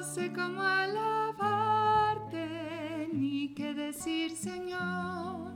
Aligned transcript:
No 0.00 0.06
sé 0.06 0.32
cómo 0.32 0.62
alabarte 0.62 2.46
ni 3.12 3.52
qué 3.52 3.74
decir, 3.74 4.34
Señor. 4.34 5.52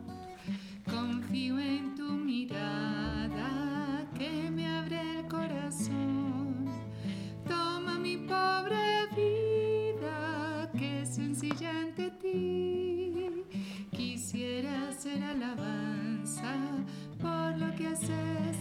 Confío 0.84 1.58
en 1.58 1.94
tu 1.94 2.12
mirada 2.12 4.06
que 4.14 4.50
me 4.50 4.68
abre 4.68 5.00
el 5.00 5.28
corazón. 5.28 6.66
Toma 7.48 7.98
mi 7.98 8.18
pobre 8.18 9.06
vida 9.16 10.70
que 10.76 11.00
es 11.00 11.14
sencilla 11.14 11.70
ante 11.70 12.10
ti. 12.10 13.30
Quisiera 13.92 14.92
ser 14.92 15.24
alabanza 15.24 16.54
por 17.18 17.56
lo 17.56 17.74
que 17.76 17.86
haces 17.86 18.53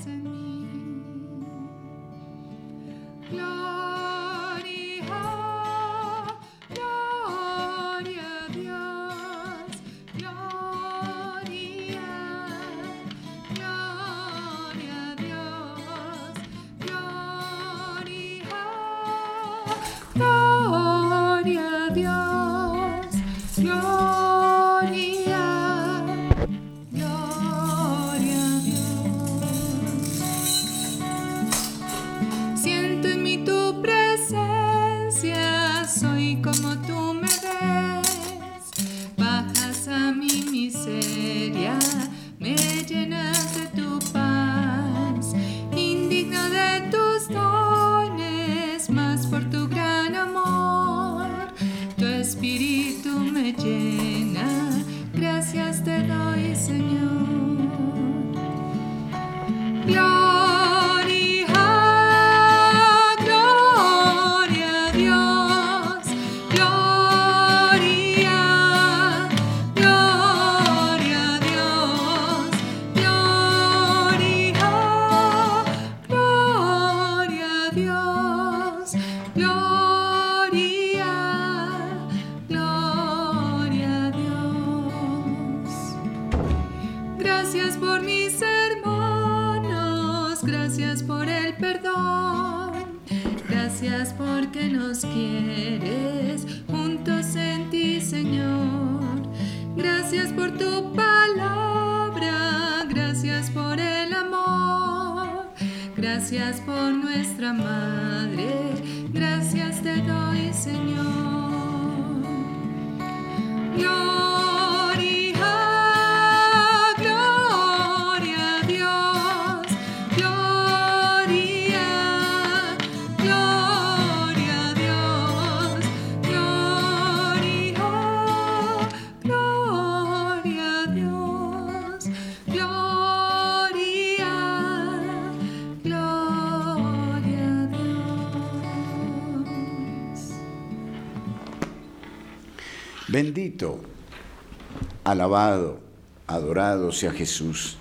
alabado, 145.13 145.79
adorado 146.25 146.91
sea 146.91 147.11
Jesús 147.11 147.77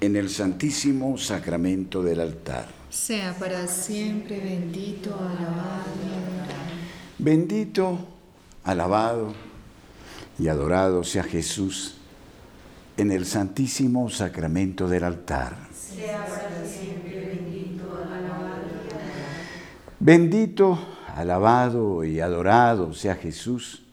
en 0.00 0.16
el 0.16 0.30
santísimo 0.30 1.18
sacramento 1.18 2.02
del 2.02 2.20
altar. 2.20 2.68
Sea 2.88 3.34
para 3.38 3.66
siempre 3.66 4.40
bendito, 4.40 5.14
alabado 5.14 5.92
y 6.02 6.08
adorado. 6.08 6.74
Bendito, 7.18 7.98
alabado 8.64 9.34
y 10.38 10.48
adorado 10.48 11.04
sea 11.04 11.22
Jesús 11.22 11.96
en 12.96 13.12
el 13.12 13.26
santísimo 13.26 14.08
sacramento 14.08 14.88
del 14.88 15.04
altar. 15.04 15.56
Bendito, 20.00 20.78
alabado 21.14 22.04
y 22.04 22.20
adorado 22.20 22.94
sea 22.94 23.16
Jesús 23.16 23.83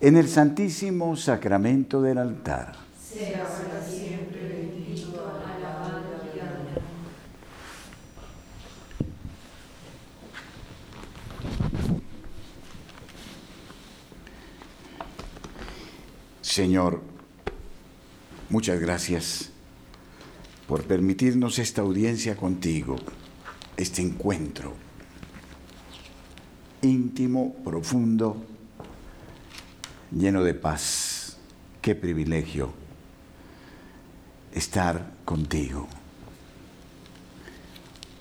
en 0.00 0.16
el 0.16 0.28
santísimo 0.28 1.16
sacramento 1.16 2.02
del 2.02 2.18
altar. 2.18 2.76
Señor, 16.42 17.00
muchas 18.48 18.78
gracias 18.78 19.50
por 20.68 20.84
permitirnos 20.84 21.58
esta 21.58 21.82
audiencia 21.82 22.36
contigo, 22.36 22.96
este 23.76 24.02
encuentro 24.02 24.84
íntimo, 26.84 27.54
profundo, 27.64 28.44
lleno 30.14 30.44
de 30.44 30.54
paz. 30.54 31.36
Qué 31.82 31.94
privilegio 31.94 32.72
estar 34.52 35.10
contigo. 35.24 35.88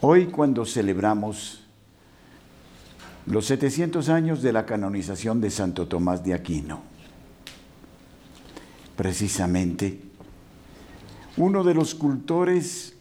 Hoy 0.02 0.28
cuando 0.28 0.66
celebramos 0.66 1.64
los 3.26 3.46
700 3.46 4.10
años 4.10 4.42
de 4.42 4.52
la 4.52 4.66
canonización 4.66 5.40
de 5.40 5.50
Santo 5.50 5.88
Tomás 5.88 6.24
de 6.26 6.34
Aquino, 6.34 6.82
precisamente 8.98 10.02
uno 11.38 11.64
de 11.64 11.74
los 11.74 11.96
cultores 11.96 12.96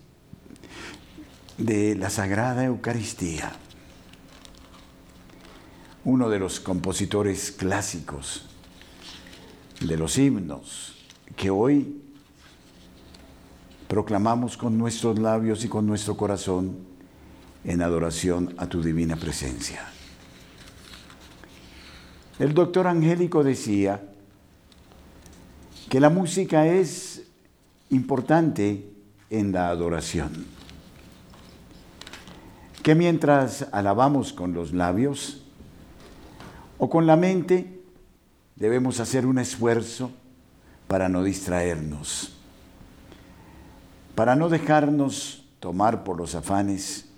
de 1.58 1.96
la 1.96 2.08
Sagrada 2.08 2.64
Eucaristía, 2.64 3.52
uno 6.04 6.28
de 6.28 6.38
los 6.38 6.60
compositores 6.60 7.50
clásicos 7.50 8.51
de 9.86 9.96
los 9.96 10.16
himnos 10.18 10.94
que 11.36 11.50
hoy 11.50 12.00
proclamamos 13.88 14.56
con 14.56 14.78
nuestros 14.78 15.18
labios 15.18 15.64
y 15.64 15.68
con 15.68 15.86
nuestro 15.86 16.16
corazón 16.16 16.78
en 17.64 17.82
adoración 17.82 18.54
a 18.58 18.66
tu 18.66 18.82
divina 18.82 19.16
presencia. 19.16 19.86
El 22.38 22.54
doctor 22.54 22.86
Angélico 22.86 23.44
decía 23.44 24.02
que 25.88 26.00
la 26.00 26.10
música 26.10 26.66
es 26.66 27.24
importante 27.90 28.88
en 29.30 29.52
la 29.52 29.68
adoración, 29.68 30.46
que 32.82 32.94
mientras 32.94 33.66
alabamos 33.72 34.32
con 34.32 34.54
los 34.54 34.72
labios 34.72 35.44
o 36.78 36.88
con 36.88 37.06
la 37.06 37.16
mente, 37.16 37.81
debemos 38.62 39.00
hacer 39.00 39.26
un 39.26 39.40
esfuerzo 39.40 40.12
para 40.86 41.08
no 41.08 41.24
distraernos, 41.24 42.32
para 44.14 44.36
no 44.36 44.48
dejarnos 44.48 45.44
tomar 45.58 46.04
por 46.04 46.16
los 46.16 46.36
afanes 46.36 47.08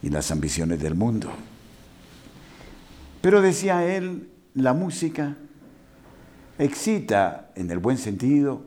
y 0.00 0.10
las 0.10 0.30
ambiciones 0.30 0.78
del 0.78 0.94
mundo. 0.94 1.28
Pero 3.20 3.42
decía 3.42 3.84
él, 3.84 4.30
la 4.54 4.74
música 4.74 5.36
excita, 6.56 7.50
en 7.56 7.68
el 7.72 7.78
buen 7.80 7.98
sentido, 7.98 8.62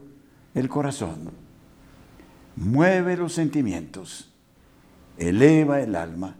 el 0.56 0.68
corazón, 0.68 1.32
mueve 2.58 3.16
los 3.16 3.32
sentimientos, 3.32 4.30
eleva 5.18 5.80
el 5.80 5.96
alma 5.96 6.36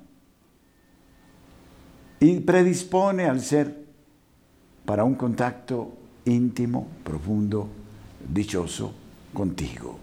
y 2.20 2.42
predispone 2.42 3.28
al 3.28 3.40
ser 3.40 3.85
para 4.86 5.04
un 5.04 5.16
contacto 5.16 5.94
íntimo, 6.26 6.88
profundo, 7.04 7.68
dichoso 8.32 8.94
contigo. 9.34 10.00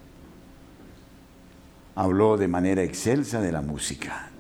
Habló 1.94 2.36
de 2.36 2.48
manera 2.48 2.82
excelsa 2.82 3.40
de 3.40 3.52
la 3.52 3.60
música 3.60 4.30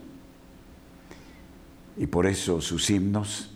y 1.96 2.06
por 2.06 2.26
eso 2.26 2.60
sus 2.60 2.88
himnos 2.90 3.50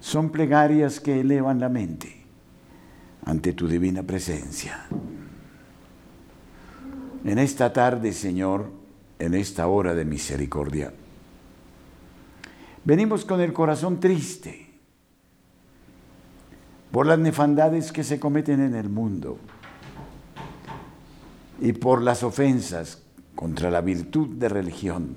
son 0.00 0.30
plegarias 0.30 1.00
que 1.00 1.20
elevan 1.20 1.60
la 1.60 1.68
mente 1.68 2.24
ante 3.24 3.52
tu 3.52 3.68
divina 3.68 4.02
presencia. 4.02 4.86
En 7.24 7.38
esta 7.38 7.72
tarde, 7.72 8.12
Señor, 8.12 8.70
en 9.18 9.34
esta 9.34 9.66
hora 9.66 9.94
de 9.94 10.04
misericordia, 10.04 10.92
venimos 12.84 13.24
con 13.24 13.40
el 13.40 13.52
corazón 13.52 13.98
triste 13.98 14.65
por 16.90 17.06
las 17.06 17.18
nefandades 17.18 17.92
que 17.92 18.04
se 18.04 18.18
cometen 18.20 18.60
en 18.60 18.74
el 18.74 18.88
mundo 18.88 19.38
y 21.60 21.72
por 21.72 22.02
las 22.02 22.22
ofensas 22.22 23.02
contra 23.34 23.70
la 23.70 23.80
virtud 23.80 24.28
de 24.36 24.48
religión, 24.48 25.16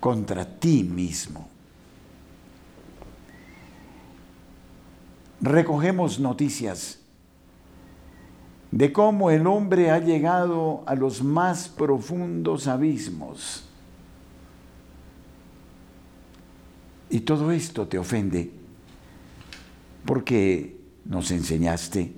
contra 0.00 0.44
ti 0.44 0.84
mismo. 0.84 1.48
recogemos 5.40 6.18
noticias 6.18 6.98
de 8.70 8.92
cómo 8.92 9.30
el 9.30 9.46
hombre 9.46 9.90
ha 9.90 9.98
llegado 9.98 10.82
a 10.86 10.94
los 10.94 11.22
más 11.22 11.68
profundos 11.68 12.66
abismos. 12.66 13.64
Y 17.10 17.20
todo 17.20 17.50
esto 17.50 17.88
te 17.88 17.98
ofende 17.98 18.52
porque 20.04 20.80
nos 21.04 21.30
enseñaste, 21.30 22.14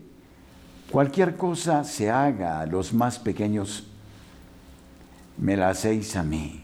cualquier 0.91 1.37
cosa 1.37 1.85
se 1.85 2.11
haga 2.11 2.61
a 2.61 2.67
los 2.67 2.93
más 2.93 3.19
pequeños, 3.19 3.87
me 5.39 5.57
la 5.57 5.71
hacéis 5.71 6.17
a 6.17 6.23
mí. 6.23 6.63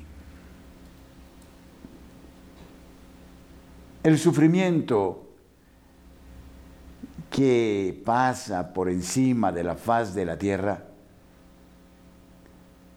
El 4.03 4.19
sufrimiento 4.19 5.27
que 7.31 8.01
pasa 8.05 8.73
por 8.73 8.89
encima 8.89 9.51
de 9.53 9.65
la 9.65 9.75
faz 9.75 10.15
de 10.15 10.25
la 10.25 10.39
tierra 10.39 10.87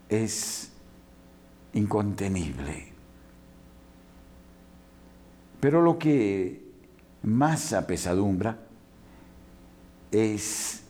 es 0.08 0.72
incontenible. 1.74 2.94
Pero 5.60 5.82
lo 5.82 5.98
que 5.98 6.69
más 7.24 7.74
apesadumbra 7.74 8.58
es 10.12 10.82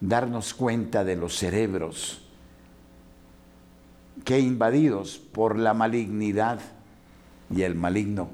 darnos 0.00 0.54
cuenta 0.54 1.04
de 1.04 1.16
los 1.16 1.36
cerebros 1.36 2.22
que 4.24 4.40
invadidos 4.40 5.18
por 5.18 5.58
la 5.58 5.74
malignidad 5.74 6.60
y 7.54 7.62
el 7.62 7.74
maligno 7.74 8.30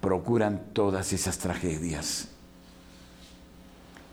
procuran 0.00 0.62
todas 0.72 1.12
esas 1.12 1.38
tragedias 1.38 2.28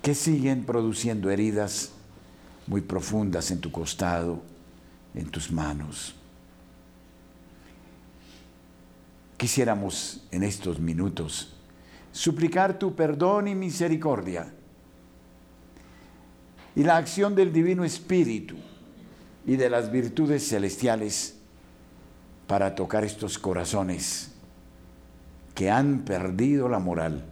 que 0.01 0.13
siguen 0.15 0.65
produciendo 0.65 1.29
heridas 1.29 1.91
muy 2.67 2.81
profundas 2.81 3.51
en 3.51 3.61
tu 3.61 3.71
costado, 3.71 4.41
en 5.15 5.29
tus 5.29 5.51
manos. 5.51 6.16
Quisiéramos 9.37 10.27
en 10.31 10.43
estos 10.43 10.79
minutos 10.79 11.53
suplicar 12.11 12.79
tu 12.79 12.95
perdón 12.95 13.47
y 13.47 13.55
misericordia 13.55 14.51
y 16.75 16.83
la 16.83 16.97
acción 16.97 17.35
del 17.35 17.53
Divino 17.53 17.83
Espíritu 17.83 18.55
y 19.45 19.55
de 19.55 19.69
las 19.69 19.91
virtudes 19.91 20.47
celestiales 20.47 21.37
para 22.47 22.75
tocar 22.75 23.03
estos 23.03 23.37
corazones 23.37 24.31
que 25.53 25.69
han 25.69 25.99
perdido 25.99 26.69
la 26.69 26.79
moral 26.79 27.25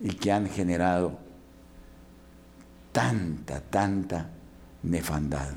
y 0.00 0.10
que 0.14 0.32
han 0.32 0.48
generado 0.48 1.18
tanta, 2.92 3.60
tanta 3.60 4.30
nefandad. 4.82 5.54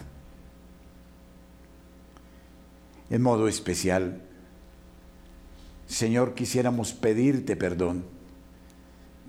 En 3.09 3.21
modo 3.21 3.47
especial, 3.47 4.21
Señor, 5.87 6.33
quisiéramos 6.33 6.93
pedirte 6.93 7.55
perdón 7.55 8.03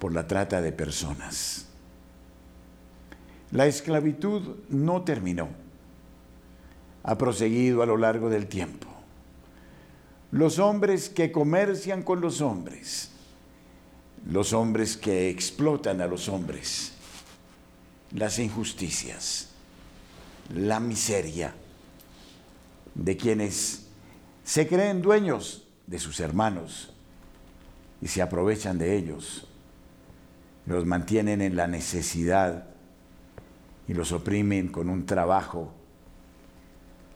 por 0.01 0.13
la 0.13 0.27
trata 0.27 0.61
de 0.61 0.73
personas. 0.73 1.67
La 3.53 3.67
esclavitud 3.67 4.57
no 4.69 5.03
terminó, 5.03 5.49
ha 7.05 7.17
proseguido 7.17 7.83
a 7.83 7.87
lo 7.87 7.97
largo 7.97 8.29
del 8.29 8.47
tiempo. 8.47 8.89
Los 10.33 10.59
hombres 10.59 11.09
que 11.09 11.33
comercian 11.33 12.03
con 12.03 12.21
los 12.21 12.41
hombres, 12.41 13.11
los 14.29 14.53
hombres 14.53 14.97
que 14.97 15.31
explotan 15.31 16.01
a 16.01 16.07
los 16.07 16.29
hombres, 16.29 16.93
las 18.11 18.39
injusticias, 18.39 19.51
la 20.53 20.81
miseria 20.81 21.55
de 22.99 23.17
quienes 23.17 23.87
se 24.45 24.67
creen 24.69 25.01
dueños 25.01 25.67
de 25.87 25.99
sus 25.99 26.21
hermanos 26.21 26.93
y 28.03 28.09
se 28.09 28.21
aprovechan 28.21 28.77
de 28.79 28.97
ellos, 28.97 29.47
los 30.67 30.85
mantienen 30.85 31.41
en 31.41 31.57
la 31.57 31.67
necesidad 31.67 32.67
y 33.87 33.95
los 33.95 34.13
oprimen 34.13 34.69
con 34.69 34.91
un 34.91 35.07
trabajo 35.07 35.73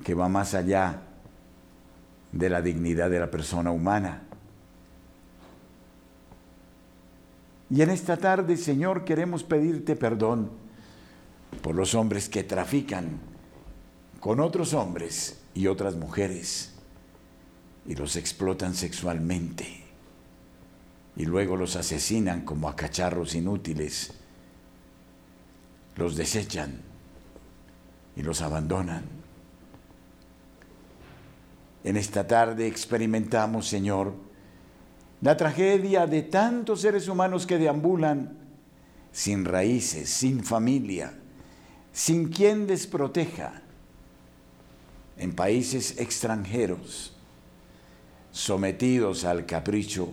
que 0.02 0.14
va 0.14 0.28
más 0.28 0.54
allá 0.54 1.02
de 2.30 2.48
la 2.48 2.62
dignidad 2.62 3.10
de 3.10 3.20
la 3.20 3.30
persona 3.30 3.70
humana. 3.70 4.22
Y 7.70 7.82
en 7.82 7.90
esta 7.90 8.16
tarde, 8.16 8.56
Señor, 8.56 9.04
queremos 9.04 9.44
pedirte 9.44 9.96
perdón 9.96 10.50
por 11.60 11.74
los 11.74 11.94
hombres 11.94 12.28
que 12.28 12.42
trafican 12.42 13.20
con 14.20 14.40
otros 14.40 14.72
hombres 14.74 15.41
y 15.54 15.66
otras 15.66 15.96
mujeres 15.96 16.72
y 17.86 17.94
los 17.94 18.16
explotan 18.16 18.74
sexualmente 18.74 19.82
y 21.16 21.24
luego 21.24 21.56
los 21.56 21.76
asesinan 21.76 22.42
como 22.42 22.68
a 22.68 22.76
cacharros 22.76 23.34
inútiles, 23.34 24.14
los 25.96 26.16
desechan 26.16 26.80
y 28.16 28.22
los 28.22 28.40
abandonan. 28.40 29.04
En 31.84 31.96
esta 31.96 32.26
tarde 32.26 32.66
experimentamos, 32.66 33.66
Señor, 33.66 34.14
la 35.20 35.36
tragedia 35.36 36.06
de 36.06 36.22
tantos 36.22 36.80
seres 36.80 37.08
humanos 37.08 37.46
que 37.46 37.58
deambulan 37.58 38.38
sin 39.10 39.44
raíces, 39.44 40.08
sin 40.08 40.42
familia, 40.42 41.12
sin 41.92 42.28
quien 42.28 42.66
les 42.66 42.86
proteja, 42.86 43.61
en 45.16 45.34
países 45.34 45.98
extranjeros, 45.98 47.12
sometidos 48.30 49.24
al 49.24 49.46
capricho 49.46 50.08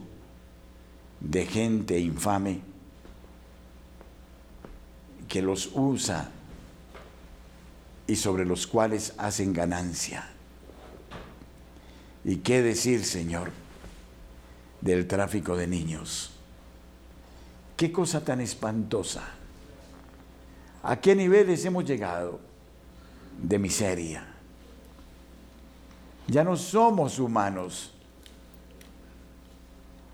de 1.20 1.46
gente 1.46 2.00
infame 2.00 2.62
que 5.28 5.42
los 5.42 5.72
usa 5.74 6.32
y 8.08 8.16
sobre 8.16 8.46
los 8.46 8.68
cuales 8.68 9.14
hacen 9.18 9.54
ganancia. 9.54 10.30
¿Y 12.26 12.38
qué 12.38 12.62
decir, 12.62 13.06
Señor? 13.06 13.52
del 14.82 15.08
tráfico 15.08 15.56
de 15.56 15.68
niños. 15.68 16.32
Qué 17.76 17.92
cosa 17.92 18.24
tan 18.24 18.42
espantosa. 18.42 19.24
¿A 20.84 21.00
qué 21.00 21.16
niveles 21.16 21.66
hemos 21.66 21.86
llegado 21.86 22.40
de 23.42 23.60
miseria? 23.60 24.29
Ya 26.30 26.44
no 26.44 26.56
somos 26.56 27.18
humanos, 27.18 27.92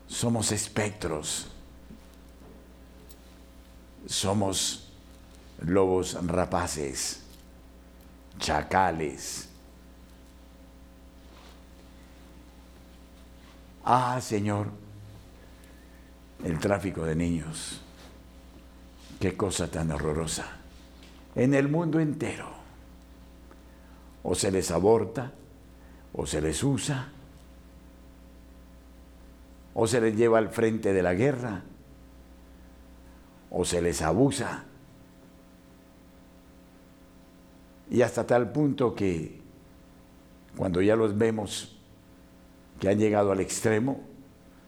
somos 0.08 0.54
espectros, 0.54 1.48
somos 4.08 4.94
lobos 5.60 6.18
rapaces, 6.26 7.22
chacales. 8.40 9.50
Ah, 13.84 14.18
Señor, 14.22 14.70
el 16.46 16.58
tráfico 16.60 17.04
de 17.04 17.16
niños. 17.18 17.82
Qué 19.20 19.36
cosa 19.36 19.68
tan 19.68 19.92
horrorosa. 19.92 20.46
En 21.36 21.54
el 21.54 21.68
mundo 21.68 22.00
entero. 22.00 22.56
O 24.24 24.34
se 24.34 24.50
les 24.50 24.72
aborta, 24.72 25.32
o 26.18 26.26
se 26.26 26.42
les 26.42 26.64
usa, 26.64 27.10
o 29.74 29.86
se 29.86 30.00
les 30.00 30.16
lleva 30.16 30.38
al 30.38 30.50
frente 30.50 30.94
de 30.94 31.04
la 31.04 31.14
guerra, 31.14 31.62
o 33.52 33.66
se 33.66 33.82
les 33.82 34.02
abusa. 34.02 34.64
Y 37.92 38.02
hasta 38.02 38.26
tal 38.26 38.52
punto 38.52 38.96
que 38.96 39.42
cuando 40.56 40.82
ya 40.82 40.96
los 40.96 41.18
vemos 41.18 41.78
que 42.80 42.90
han 42.90 42.98
llegado 42.98 43.32
al 43.32 43.42
extremo, 43.42 44.02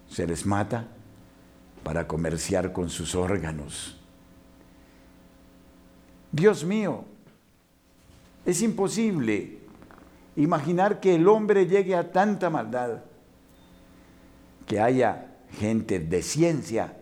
se 0.10 0.28
les 0.28 0.46
mata 0.46 0.88
para 1.84 2.08
comerciar 2.08 2.74
con 2.74 2.90
sus 2.90 3.16
órganos. 3.16 3.98
Dios 6.32 6.66
mío, 6.66 7.06
es 8.46 8.62
imposible 8.62 9.57
imaginar 10.38 11.00
que 11.00 11.16
el 11.16 11.28
hombre 11.28 11.66
llegue 11.66 11.96
a 11.96 12.12
tanta 12.12 12.50
maldad, 12.50 13.02
que 14.66 14.80
haya 14.80 15.36
gente 15.60 16.00
de 16.00 16.22
ciencia 16.22 16.96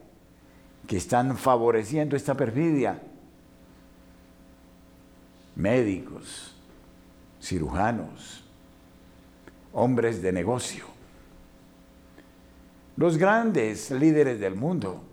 que 0.87 0.97
están 0.97 1.37
favoreciendo 1.37 2.15
esta 2.15 2.35
perfidia, 2.35 3.01
médicos, 5.55 6.55
cirujanos, 7.41 8.43
hombres 9.73 10.21
de 10.21 10.31
negocio, 10.31 10.85
los 12.95 13.17
grandes 13.17 13.91
líderes 13.91 14.39
del 14.39 14.55
mundo 14.55 15.03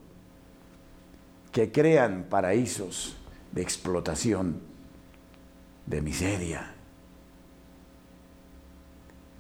que 1.51 1.73
crean 1.73 2.27
paraísos 2.31 3.17
de 3.51 3.63
explotación 3.63 4.61
de 5.87 6.01
miseria. 6.01 6.75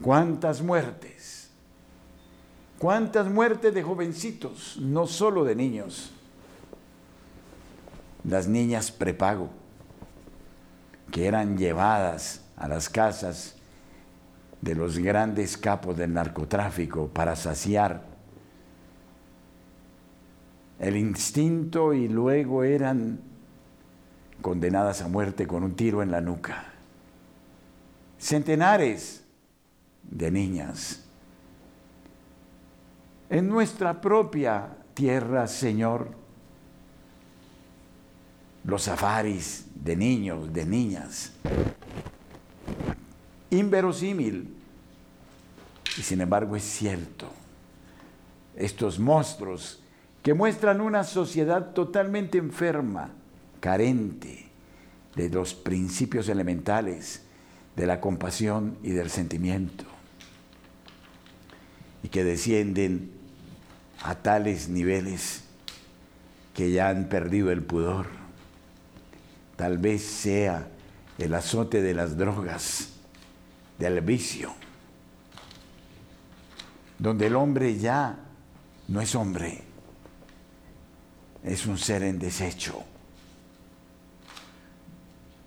¿Cuántas 0.03 0.61
muertes? 0.61 1.49
¿Cuántas 2.79 3.31
muertes 3.31 3.73
de 3.73 3.85
jovencitos, 3.85 4.77
no 4.81 5.07
solo 5.07 5.45
de 5.45 5.55
niños? 5.55 6.11
Las 8.25 8.49
niñas 8.49 8.91
prepago, 8.91 9.51
que 11.13 11.27
eran 11.27 11.57
llevadas 11.57 12.43
a 12.57 12.67
las 12.67 12.89
casas 12.89 13.55
de 14.61 14.75
los 14.75 14.99
grandes 14.99 15.57
capos 15.57 15.97
del 15.97 16.13
narcotráfico 16.13 17.07
para 17.07 17.37
saciar 17.37 18.03
el 20.81 20.97
instinto 20.97 21.93
y 21.93 22.09
luego 22.09 22.65
eran 22.65 23.21
condenadas 24.41 25.01
a 25.03 25.07
muerte 25.07 25.47
con 25.47 25.63
un 25.63 25.77
tiro 25.77 26.03
en 26.03 26.11
la 26.11 26.21
nuca. 26.21 26.65
Centenares 28.19 29.22
de 30.11 30.31
niñas. 30.31 31.05
En 33.31 33.49
nuestra 33.49 34.01
propia 34.01 34.77
tierra, 34.95 35.47
Señor, 35.47 36.11
los 38.65 38.83
safaris 38.83 39.67
de 39.75 39.97
niños, 39.97 40.53
de 40.53 40.67
niñas. 40.67 41.33
Inverosímil. 43.51 44.55
Y 45.99 46.03
sin 46.03 46.21
embargo 46.21 46.57
es 46.57 46.63
cierto. 46.63 47.27
Estos 48.57 48.99
monstruos 48.99 49.83
que 50.23 50.35
muestran 50.35 50.81
una 50.81 51.05
sociedad 51.05 51.73
totalmente 51.73 52.39
enferma, 52.39 53.11
carente 53.61 54.47
de 55.17 55.29
los 55.29 55.55
principios 55.55 56.29
elementales 56.29 57.23
de 57.77 57.87
la 57.87 58.01
compasión 58.01 58.79
y 58.83 58.91
del 58.91 59.11
sentimiento, 59.11 59.85
y 62.03 62.09
que 62.09 62.25
descienden 62.25 63.13
a 64.03 64.15
tales 64.17 64.69
niveles 64.69 65.45
que 66.55 66.71
ya 66.71 66.89
han 66.89 67.09
perdido 67.09 67.51
el 67.51 67.63
pudor. 67.63 68.07
Tal 69.57 69.79
vez 69.79 70.03
sea 70.03 70.69
el 71.19 71.35
azote 71.35 71.83
de 71.83 71.95
las 71.95 72.17
drogas, 72.17 72.91
del 73.79 74.01
vicio, 74.01 74.55
donde 76.99 77.27
el 77.27 77.37
hombre 77.37 77.79
ya 77.79 78.19
no 78.89 79.01
es 79.01 79.15
hombre, 79.15 79.63
es 81.45 81.67
un 81.67 81.79
ser 81.79 82.03
en 82.03 82.19
desecho 82.19 82.85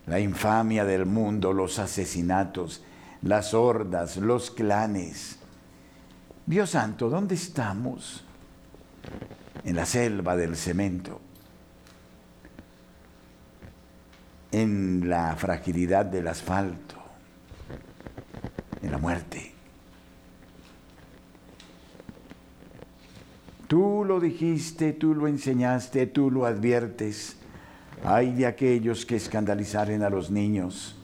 la 0.08 0.20
infamia 0.20 0.86
del 0.86 1.06
mundo, 1.06 1.54
los 1.54 1.80
asesinatos, 1.80 2.84
las 3.22 3.54
hordas, 3.54 4.18
los 4.18 4.52
clanes. 4.52 5.40
Dios 6.46 6.72
santo, 6.72 7.10
¿dónde 7.10 7.36
estamos? 7.36 8.24
En 9.64 9.75
la 9.75 9.86
selva 9.86 10.36
del 10.36 10.56
cemento, 10.56 11.20
en 14.52 15.10
la 15.10 15.36
fragilidad 15.36 16.06
del 16.06 16.28
asfalto, 16.28 16.96
en 18.82 18.92
la 18.92 18.98
muerte. 18.98 19.54
Tú 23.68 24.04
lo 24.06 24.20
dijiste, 24.20 24.94
tú 24.94 25.16
lo 25.16 25.28
enseñaste, 25.28 26.06
tú 26.06 26.30
lo 26.30 26.46
adviertes 26.46 27.38
Ay 28.04 28.34
de 28.34 28.46
aquellos 28.46 29.06
que 29.06 29.16
escandalizaren 29.16 30.04
a 30.04 30.10
los 30.10 30.30
niños. 30.30 30.96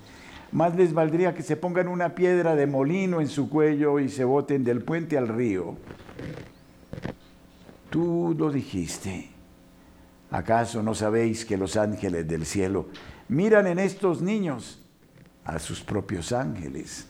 Más 0.51 0.75
les 0.75 0.93
valdría 0.93 1.34
que 1.34 1.43
se 1.43 1.55
pongan 1.55 1.88
una 1.88 2.13
piedra 2.13 2.55
de 2.55 2.67
molino 2.67 3.22
en 3.22 3.29
su 3.29 3.50
cuello 3.50 4.00
y 4.00 4.10
se 4.10 4.25
boten 4.25 4.63
del 4.63 4.84
puente 4.84 5.17
al 5.17 5.29
río. 5.29 5.77
Tú 7.89 8.36
lo 8.38 8.51
dijiste. 8.51 9.29
¿Acaso 10.29 10.81
no 10.81 10.96
sabéis 10.96 11.46
que 11.46 11.58
los 11.58 11.75
ángeles 11.75 12.27
del 12.27 12.46
cielo 12.46 12.88
miran 13.27 13.67
en 13.67 13.79
estos 13.79 14.22
niños 14.22 14.81
a 15.46 15.60
sus 15.60 15.81
propios 15.81 16.31
ángeles? 16.31 17.05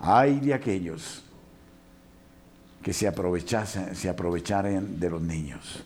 Ay 0.00 0.40
de 0.40 0.54
aquellos 0.54 1.24
que 2.82 2.92
se, 2.92 3.10
se 3.94 4.08
aprovecharen 4.08 5.00
de 5.00 5.10
los 5.10 5.20
niños. 5.20 5.82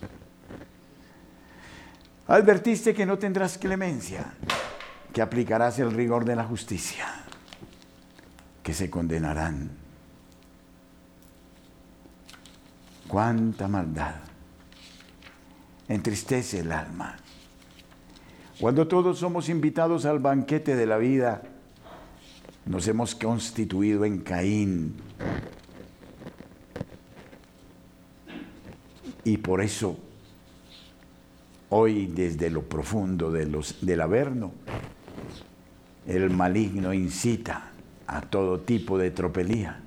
Advertiste 2.33 2.95
que 2.95 3.05
no 3.05 3.19
tendrás 3.19 3.59
clemencia, 3.59 4.33
que 5.13 5.21
aplicarás 5.21 5.77
el 5.77 5.91
rigor 5.91 6.25
de 6.25 6.35
la 6.35 6.43
justicia, 6.43 7.05
que 8.63 8.73
se 8.73 8.89
condenarán. 8.89 9.69
Cuánta 13.07 13.67
maldad 13.67 14.15
entristece 15.87 16.61
el 16.61 16.71
alma. 16.71 17.17
Cuando 18.59 18.87
todos 18.87 19.19
somos 19.19 19.47
invitados 19.47 20.05
al 20.05 20.17
banquete 20.17 20.75
de 20.75 20.87
la 20.87 20.97
vida, 20.97 21.43
nos 22.65 22.87
hemos 22.87 23.13
constituido 23.13 24.05
en 24.05 24.21
Caín. 24.21 24.95
Y 29.23 29.37
por 29.37 29.61
eso 29.61 29.99
Hoy 31.75 32.05
desde 32.05 32.51
lo 32.51 32.61
profundo 32.61 33.31
de 33.31 33.47
los, 33.47 33.83
del 33.83 34.01
Averno, 34.01 34.51
el 36.05 36.29
maligno 36.29 36.93
incita 36.93 37.71
a 38.05 38.21
todo 38.21 38.59
tipo 38.59 38.99
de 38.99 39.09
tropelía. 39.09 39.81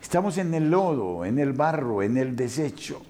Estamos 0.00 0.38
en 0.38 0.54
el 0.54 0.70
lodo, 0.70 1.24
en 1.24 1.40
el 1.40 1.52
barro, 1.52 2.04
en 2.04 2.16
el 2.16 2.36
desecho. 2.36 3.02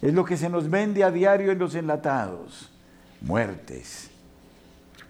Es 0.00 0.14
lo 0.14 0.24
que 0.24 0.38
se 0.38 0.48
nos 0.48 0.70
vende 0.70 1.04
a 1.04 1.10
diario 1.10 1.52
en 1.52 1.58
los 1.58 1.74
enlatados. 1.74 2.70
Muertes, 3.20 4.10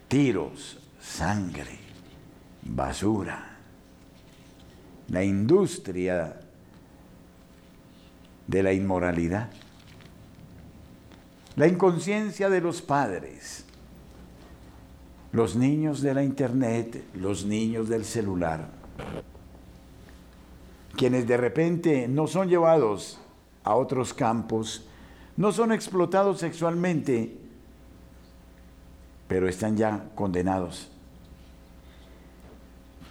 tiros, 0.09 0.81
sangre, 1.01 1.79
basura. 2.63 3.59
La 5.07 5.23
industria 5.23 6.48
de 8.49 8.63
la 8.63 8.73
inmoralidad. 8.73 9.51
La 11.55 11.69
inconsciencia 11.69 12.49
de 12.49 12.61
los 12.61 12.83
padres, 12.83 13.65
los 15.33 15.55
niños 15.55 16.01
de 16.01 16.15
la 16.15 16.25
internet, 16.25 17.05
los 17.15 17.45
niños 17.45 17.89
del 17.89 18.05
celular, 18.05 18.69
quienes 20.97 21.29
de 21.29 21.37
repente 21.37 22.09
no 22.09 22.27
son 22.27 22.49
llevados 22.49 23.21
a 23.65 23.75
otros 23.75 24.15
campos, 24.15 24.87
no 25.37 25.53
son 25.53 25.73
explotados 25.73 26.41
sexualmente, 26.41 27.37
pero 29.29 29.49
están 29.49 29.77
ya 29.77 30.09
condenados 30.15 30.91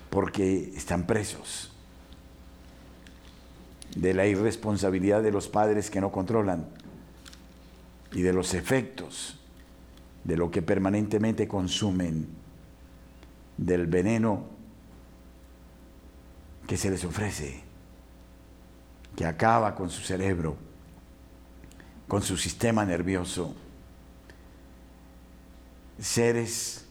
porque 0.09 0.71
están 0.75 1.05
presos 1.05 1.76
de 3.95 4.13
la 4.13 4.27
irresponsabilidad 4.27 5.23
de 5.23 5.31
los 5.31 5.47
padres 5.47 5.89
que 5.89 6.01
no 6.01 6.11
controlan 6.11 6.67
y 8.11 8.21
de 8.21 8.33
los 8.33 8.53
efectos 8.53 9.37
de 10.27 10.35
lo 10.35 10.51
que 10.51 10.61
permanentemente 10.61 11.47
consumen, 11.47 12.27
del 13.55 13.87
veneno 13.87 14.43
que 16.67 16.75
se 16.75 16.89
les 16.89 17.05
ofrece, 17.05 17.63
que 19.15 19.25
acaba 19.25 19.73
con 19.73 19.89
su 19.89 20.01
cerebro, 20.01 20.57
con 22.09 22.21
su 22.21 22.35
sistema 22.35 22.83
nervioso. 22.83 23.55
Seres 25.97 26.85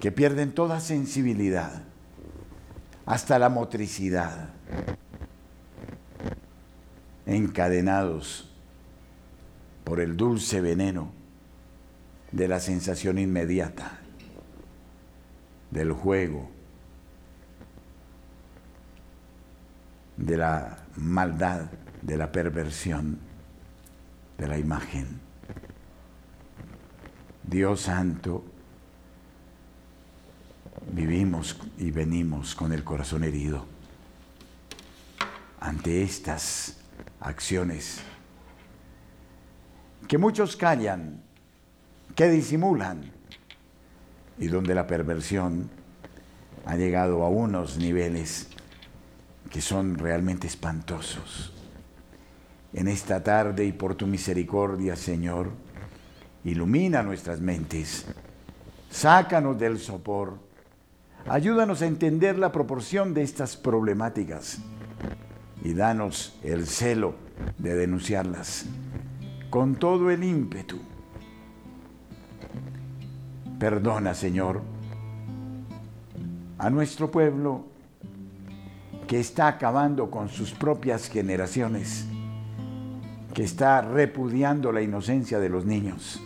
que 0.00 0.10
pierden 0.10 0.52
toda 0.52 0.80
sensibilidad, 0.80 1.84
hasta 3.06 3.38
la 3.38 3.50
motricidad, 3.50 4.48
encadenados 7.26 8.50
por 9.84 10.00
el 10.00 10.16
dulce 10.16 10.60
veneno 10.60 11.12
de 12.32 12.48
la 12.48 12.60
sensación 12.60 13.18
inmediata, 13.18 14.00
del 15.70 15.92
juego, 15.92 16.50
de 20.16 20.36
la 20.36 20.78
maldad, 20.96 21.70
de 22.02 22.16
la 22.16 22.32
perversión, 22.32 23.18
de 24.38 24.48
la 24.48 24.58
imagen. 24.58 25.20
Dios 27.42 27.82
Santo, 27.82 28.44
vivimos 30.92 31.58
y 31.78 31.90
venimos 31.90 32.54
con 32.54 32.72
el 32.72 32.84
corazón 32.84 33.24
herido 33.24 33.66
ante 35.60 36.02
estas 36.02 36.83
acciones 37.24 38.00
que 40.06 40.18
muchos 40.18 40.56
callan, 40.56 41.22
que 42.14 42.28
disimulan 42.28 43.10
y 44.38 44.48
donde 44.48 44.74
la 44.74 44.86
perversión 44.86 45.70
ha 46.66 46.76
llegado 46.76 47.22
a 47.24 47.30
unos 47.30 47.78
niveles 47.78 48.48
que 49.50 49.62
son 49.62 49.96
realmente 49.96 50.46
espantosos. 50.46 51.52
En 52.74 52.88
esta 52.88 53.22
tarde 53.22 53.64
y 53.64 53.72
por 53.72 53.94
tu 53.94 54.06
misericordia, 54.06 54.94
Señor, 54.94 55.50
ilumina 56.44 57.02
nuestras 57.02 57.40
mentes, 57.40 58.04
sácanos 58.90 59.58
del 59.58 59.78
sopor, 59.78 60.38
ayúdanos 61.26 61.80
a 61.80 61.86
entender 61.86 62.38
la 62.38 62.52
proporción 62.52 63.14
de 63.14 63.22
estas 63.22 63.56
problemáticas 63.56 64.58
y 65.64 65.72
danos 65.72 66.38
el 66.44 66.66
celo 66.66 67.14
de 67.58 67.74
denunciarlas 67.74 68.66
con 69.48 69.74
todo 69.76 70.10
el 70.10 70.22
ímpetu. 70.22 70.78
Perdona, 73.58 74.14
Señor, 74.14 74.60
a 76.58 76.68
nuestro 76.68 77.10
pueblo 77.10 77.64
que 79.08 79.18
está 79.18 79.48
acabando 79.48 80.10
con 80.10 80.28
sus 80.28 80.52
propias 80.52 81.08
generaciones, 81.08 82.06
que 83.32 83.42
está 83.42 83.80
repudiando 83.80 84.70
la 84.70 84.82
inocencia 84.82 85.40
de 85.40 85.48
los 85.48 85.64
niños, 85.64 86.20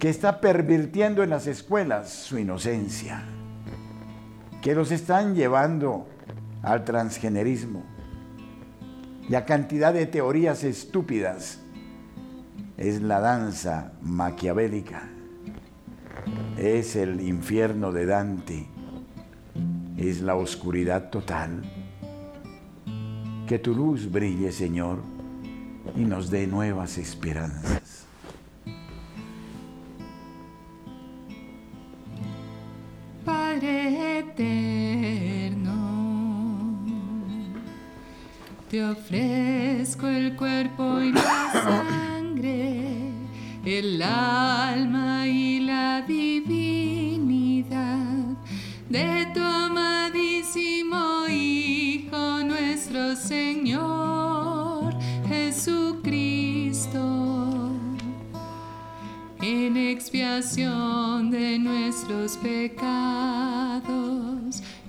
que 0.00 0.08
está 0.08 0.40
pervirtiendo 0.40 1.22
en 1.22 1.30
las 1.30 1.46
escuelas 1.46 2.12
su 2.12 2.38
inocencia, 2.38 3.22
que 4.62 4.74
los 4.74 4.90
están 4.90 5.34
llevando 5.34 6.08
al 6.64 6.84
transgenerismo 6.84 7.84
y 9.28 9.34
a 9.34 9.44
cantidad 9.44 9.92
de 9.92 10.06
teorías 10.06 10.64
estúpidas. 10.64 11.60
Es 12.76 13.00
la 13.00 13.20
danza 13.20 13.92
maquiavélica, 14.02 15.08
es 16.56 16.96
el 16.96 17.20
infierno 17.20 17.92
de 17.92 18.06
Dante, 18.06 18.68
es 19.96 20.20
la 20.20 20.34
oscuridad 20.34 21.10
total. 21.10 21.62
Que 23.46 23.58
tu 23.58 23.74
luz 23.74 24.10
brille, 24.10 24.50
Señor, 24.50 25.02
y 25.94 26.04
nos 26.04 26.30
dé 26.30 26.46
nuevas 26.46 26.98
esperanzas. 26.98 27.83
Te 38.74 38.82
ofrezco 38.82 40.08
el 40.08 40.34
cuerpo 40.34 41.00
y 41.00 41.12
la 41.12 41.52
sangre, 41.52 43.12
el 43.64 44.02
alma 44.02 45.28
y 45.28 45.60
la 45.60 46.02
divinidad 46.02 47.76
de 48.88 49.28
tu 49.32 49.40
amadísimo 49.40 51.28
Hijo 51.30 52.42
nuestro 52.42 53.14
Señor 53.14 54.92
Jesucristo, 55.28 56.98
en 59.40 59.76
expiación 59.76 61.30
de 61.30 61.60
nuestros 61.60 62.36
pecados 62.38 63.84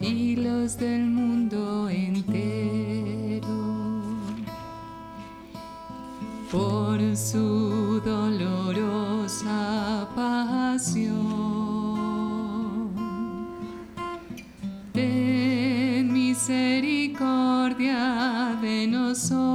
y 0.02 0.38
los 0.38 0.76
del 0.80 1.06
mundo 1.06 1.88
entero. 1.88 3.25
Por 6.56 7.00
su 7.18 8.00
dolorosa 8.00 9.60
pasión. 10.16 11.26
Ten 14.94 16.14
misericordia 16.14 17.98
de 18.62 18.88
nosotros 18.88 19.55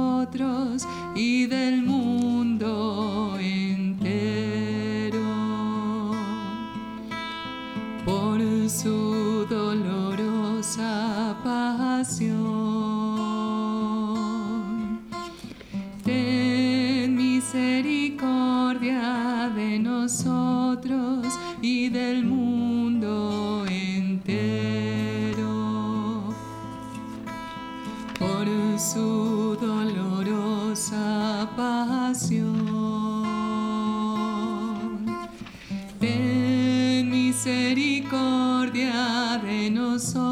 de 40.01 40.30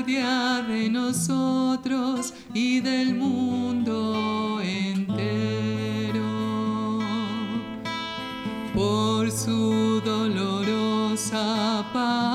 misericordia 0.00 0.62
de 0.66 0.88
nosotros 0.88 2.32
y 2.54 2.80
del 2.80 3.14
mundo 3.14 4.60
entero. 4.62 6.20
Por 8.74 9.30
su 9.30 10.00
dolorosa 10.04 11.84
pasión. 11.92 12.29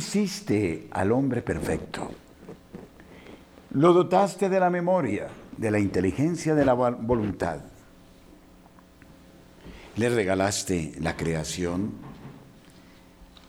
Hiciste 0.00 0.88
al 0.92 1.12
hombre 1.12 1.42
perfecto. 1.42 2.10
Lo 3.72 3.92
dotaste 3.92 4.48
de 4.48 4.58
la 4.58 4.70
memoria, 4.70 5.28
de 5.56 5.70
la 5.70 5.78
inteligencia, 5.78 6.54
de 6.54 6.64
la 6.64 6.74
vo- 6.74 6.96
voluntad. 6.98 7.60
Le 9.96 10.08
regalaste 10.08 10.94
la 11.00 11.16
creación 11.16 11.92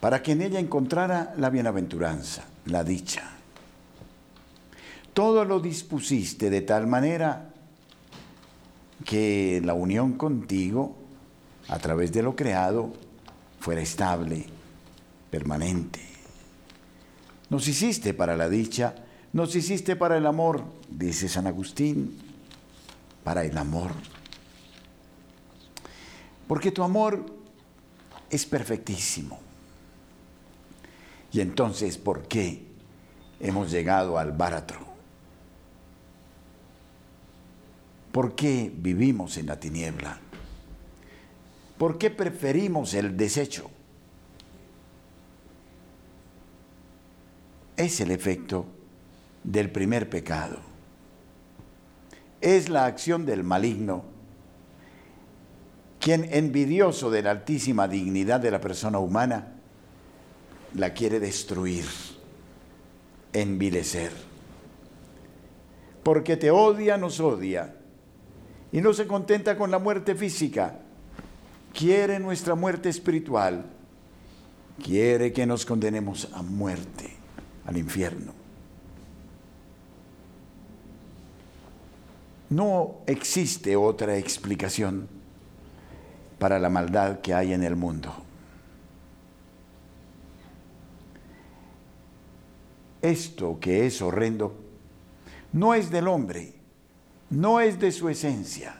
para 0.00 0.22
que 0.22 0.32
en 0.32 0.42
ella 0.42 0.60
encontrara 0.60 1.32
la 1.38 1.48
bienaventuranza, 1.48 2.44
la 2.66 2.84
dicha. 2.84 3.22
Todo 5.14 5.44
lo 5.44 5.58
dispusiste 5.60 6.50
de 6.50 6.60
tal 6.60 6.86
manera 6.86 7.48
que 9.04 9.60
la 9.64 9.74
unión 9.74 10.12
contigo, 10.12 10.96
a 11.68 11.78
través 11.78 12.12
de 12.12 12.22
lo 12.22 12.36
creado, 12.36 12.92
fuera 13.60 13.80
estable, 13.80 14.46
permanente. 15.30 16.00
Nos 17.52 17.68
hiciste 17.68 18.14
para 18.14 18.34
la 18.34 18.48
dicha, 18.48 18.94
nos 19.34 19.54
hiciste 19.54 19.94
para 19.94 20.16
el 20.16 20.24
amor, 20.24 20.64
dice 20.88 21.28
San 21.28 21.46
Agustín, 21.46 22.18
para 23.24 23.44
el 23.44 23.58
amor. 23.58 23.90
Porque 26.48 26.72
tu 26.72 26.82
amor 26.82 27.26
es 28.30 28.46
perfectísimo. 28.46 29.38
Y 31.30 31.42
entonces, 31.42 31.98
¿por 31.98 32.22
qué 32.26 32.64
hemos 33.38 33.70
llegado 33.70 34.16
al 34.16 34.32
báratro? 34.32 34.86
¿Por 38.12 38.34
qué 38.34 38.72
vivimos 38.74 39.36
en 39.36 39.44
la 39.48 39.60
tiniebla? 39.60 40.18
¿Por 41.76 41.98
qué 41.98 42.08
preferimos 42.08 42.94
el 42.94 43.14
desecho? 43.14 43.70
Es 47.76 48.00
el 48.00 48.10
efecto 48.10 48.66
del 49.44 49.70
primer 49.70 50.08
pecado. 50.08 50.58
Es 52.40 52.68
la 52.68 52.86
acción 52.86 53.24
del 53.24 53.44
maligno, 53.44 54.04
quien 56.00 56.28
envidioso 56.32 57.10
de 57.10 57.22
la 57.22 57.30
altísima 57.30 57.86
dignidad 57.86 58.40
de 58.40 58.50
la 58.50 58.60
persona 58.60 58.98
humana, 58.98 59.52
la 60.74 60.92
quiere 60.92 61.20
destruir, 61.20 61.84
envilecer. 63.32 64.12
Porque 66.02 66.36
te 66.36 66.50
odia, 66.50 66.98
nos 66.98 67.20
odia, 67.20 67.76
y 68.72 68.80
no 68.80 68.92
se 68.94 69.06
contenta 69.06 69.56
con 69.56 69.70
la 69.70 69.78
muerte 69.78 70.14
física, 70.14 70.80
quiere 71.72 72.18
nuestra 72.18 72.54
muerte 72.54 72.88
espiritual, 72.88 73.66
quiere 74.82 75.32
que 75.32 75.46
nos 75.46 75.64
condenemos 75.64 76.28
a 76.32 76.42
muerte, 76.42 77.21
al 77.66 77.76
infierno. 77.76 78.32
No 82.50 82.96
existe 83.06 83.76
otra 83.76 84.16
explicación 84.18 85.08
para 86.38 86.58
la 86.58 86.68
maldad 86.68 87.20
que 87.20 87.32
hay 87.32 87.52
en 87.52 87.62
el 87.62 87.76
mundo. 87.76 88.12
Esto 93.00 93.58
que 93.58 93.86
es 93.86 94.02
horrendo 94.02 94.54
no 95.52 95.74
es 95.74 95.90
del 95.90 96.08
hombre, 96.08 96.54
no 97.30 97.60
es 97.60 97.80
de 97.80 97.90
su 97.90 98.08
esencia. 98.08 98.76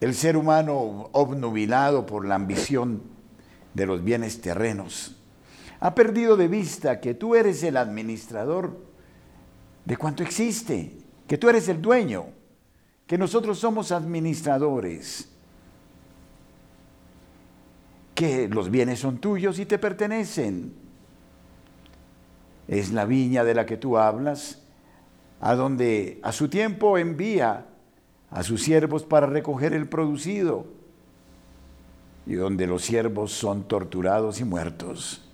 El 0.00 0.14
ser 0.14 0.36
humano 0.36 1.08
obnubilado 1.12 2.06
por 2.06 2.24
la 2.24 2.36
ambición 2.36 3.02
de 3.74 3.86
los 3.86 4.02
bienes 4.02 4.40
terrenos 4.40 5.16
ha 5.82 5.96
perdido 5.96 6.36
de 6.36 6.46
vista 6.46 7.00
que 7.00 7.12
tú 7.12 7.34
eres 7.34 7.60
el 7.64 7.76
administrador 7.76 8.78
de 9.84 9.96
cuanto 9.96 10.22
existe, 10.22 10.96
que 11.26 11.36
tú 11.36 11.48
eres 11.48 11.68
el 11.68 11.82
dueño, 11.82 12.26
que 13.04 13.18
nosotros 13.18 13.58
somos 13.58 13.90
administradores, 13.90 15.28
que 18.14 18.46
los 18.46 18.70
bienes 18.70 19.00
son 19.00 19.18
tuyos 19.18 19.58
y 19.58 19.66
te 19.66 19.76
pertenecen. 19.76 20.72
Es 22.68 22.92
la 22.92 23.04
viña 23.04 23.42
de 23.42 23.54
la 23.54 23.66
que 23.66 23.76
tú 23.76 23.98
hablas, 23.98 24.62
a 25.40 25.56
donde 25.56 26.20
a 26.22 26.30
su 26.30 26.48
tiempo 26.48 26.96
envía 26.96 27.66
a 28.30 28.44
sus 28.44 28.62
siervos 28.62 29.02
para 29.02 29.26
recoger 29.26 29.72
el 29.72 29.88
producido, 29.88 30.64
y 32.24 32.34
donde 32.34 32.68
los 32.68 32.82
siervos 32.82 33.32
son 33.32 33.64
torturados 33.64 34.38
y 34.38 34.44
muertos, 34.44 35.28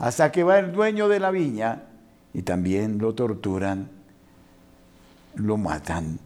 hasta 0.00 0.32
que 0.32 0.42
va 0.42 0.58
el 0.58 0.72
dueño 0.72 1.08
de 1.08 1.20
la 1.20 1.30
viña 1.30 1.82
y 2.32 2.40
también 2.40 2.98
lo 2.98 3.14
torturan, 3.14 3.90
lo 5.34 5.58
matan. 5.58 6.18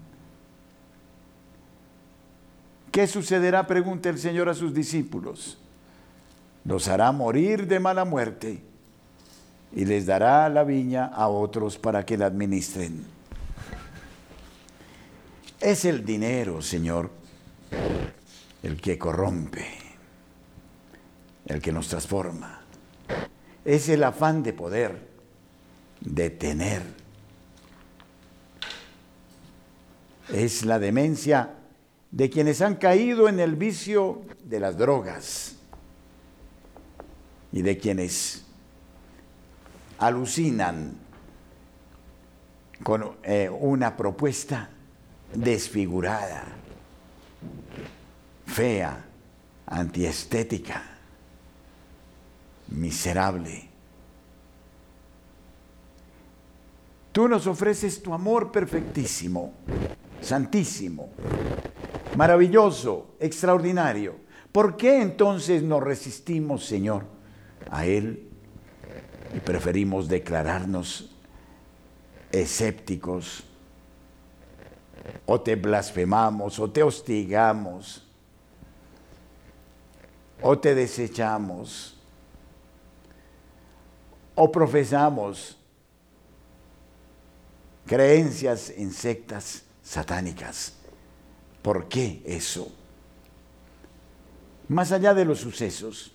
¿Qué 2.92 3.08
sucederá? 3.08 3.66
pregunta 3.66 4.08
el 4.08 4.18
Señor 4.18 4.48
a 4.48 4.54
sus 4.54 4.72
discípulos. 4.72 5.58
Los 6.64 6.86
hará 6.86 7.10
morir 7.10 7.66
de 7.66 7.80
mala 7.80 8.04
muerte 8.04 8.62
y 9.74 9.84
les 9.84 10.06
dará 10.06 10.48
la 10.48 10.62
viña 10.62 11.06
a 11.06 11.26
otros 11.26 11.76
para 11.76 12.06
que 12.06 12.16
la 12.16 12.26
administren. 12.26 13.04
Es 15.60 15.84
el 15.84 16.04
dinero, 16.04 16.62
Señor, 16.62 17.10
el 18.62 18.80
que 18.80 18.96
corrompe, 18.96 19.66
el 21.46 21.60
que 21.60 21.72
nos 21.72 21.88
transforma. 21.88 22.60
Es 23.64 23.88
el 23.88 24.04
afán 24.04 24.42
de 24.42 24.52
poder, 24.52 24.98
de 26.00 26.30
tener. 26.30 26.82
Es 30.32 30.64
la 30.64 30.78
demencia 30.78 31.54
de 32.10 32.30
quienes 32.30 32.60
han 32.62 32.76
caído 32.76 33.28
en 33.28 33.40
el 33.40 33.56
vicio 33.56 34.22
de 34.44 34.60
las 34.60 34.76
drogas 34.76 35.56
y 37.52 37.62
de 37.62 37.78
quienes 37.78 38.44
alucinan 39.98 40.96
con 42.82 43.16
eh, 43.22 43.48
una 43.48 43.96
propuesta 43.96 44.68
desfigurada, 45.32 46.44
fea, 48.46 49.04
antiestética, 49.66 50.93
miserable. 52.68 53.68
Tú 57.12 57.28
nos 57.28 57.46
ofreces 57.46 58.02
tu 58.02 58.12
amor 58.12 58.50
perfectísimo, 58.50 59.52
santísimo, 60.20 61.10
maravilloso, 62.16 63.14
extraordinario. 63.20 64.16
¿Por 64.50 64.76
qué 64.76 65.00
entonces 65.00 65.62
nos 65.62 65.82
resistimos, 65.82 66.64
Señor, 66.64 67.06
a 67.70 67.86
Él 67.86 68.28
y 69.34 69.38
preferimos 69.38 70.08
declararnos 70.08 71.14
escépticos? 72.32 73.44
O 75.26 75.40
te 75.40 75.54
blasfemamos, 75.54 76.58
o 76.58 76.70
te 76.70 76.82
hostigamos, 76.82 78.04
o 80.42 80.58
te 80.58 80.74
desechamos, 80.74 81.93
o 84.34 84.50
profesamos 84.50 85.58
creencias 87.86 88.70
en 88.70 88.92
sectas 88.92 89.64
satánicas. 89.82 90.74
¿Por 91.62 91.88
qué 91.88 92.22
eso? 92.24 92.72
Más 94.68 94.92
allá 94.92 95.14
de 95.14 95.24
los 95.24 95.40
sucesos, 95.40 96.12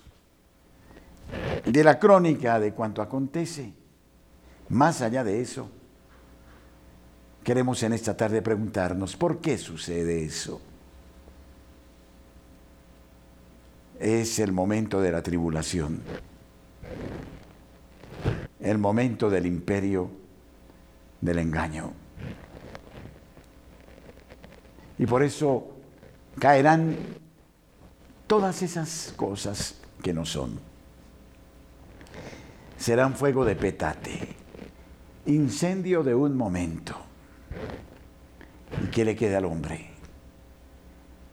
de 1.64 1.84
la 1.84 1.98
crónica 1.98 2.58
de 2.58 2.72
cuanto 2.72 3.02
acontece, 3.02 3.72
más 4.68 5.02
allá 5.02 5.24
de 5.24 5.40
eso, 5.40 5.70
queremos 7.44 7.82
en 7.82 7.92
esta 7.92 8.16
tarde 8.16 8.42
preguntarnos, 8.42 9.16
¿por 9.16 9.40
qué 9.40 9.58
sucede 9.58 10.24
eso? 10.24 10.60
Es 13.98 14.38
el 14.38 14.52
momento 14.52 15.00
de 15.00 15.12
la 15.12 15.22
tribulación, 15.22 16.00
el 18.60 18.78
momento 18.78 19.30
del 19.30 19.46
imperio 19.46 20.10
del 21.20 21.38
engaño. 21.38 21.92
Y 24.98 25.06
por 25.06 25.22
eso 25.22 25.76
caerán 26.38 26.96
todas 28.26 28.62
esas 28.62 29.14
cosas 29.16 29.80
que 30.02 30.12
no 30.12 30.26
son. 30.26 30.60
Serán 32.76 33.14
fuego 33.14 33.44
de 33.44 33.56
petate, 33.56 34.36
incendio 35.26 36.02
de 36.02 36.14
un 36.14 36.36
momento. 36.36 36.96
¿Y 38.84 38.86
qué 38.88 39.04
le 39.04 39.16
queda 39.16 39.38
al 39.38 39.46
hombre? 39.46 39.90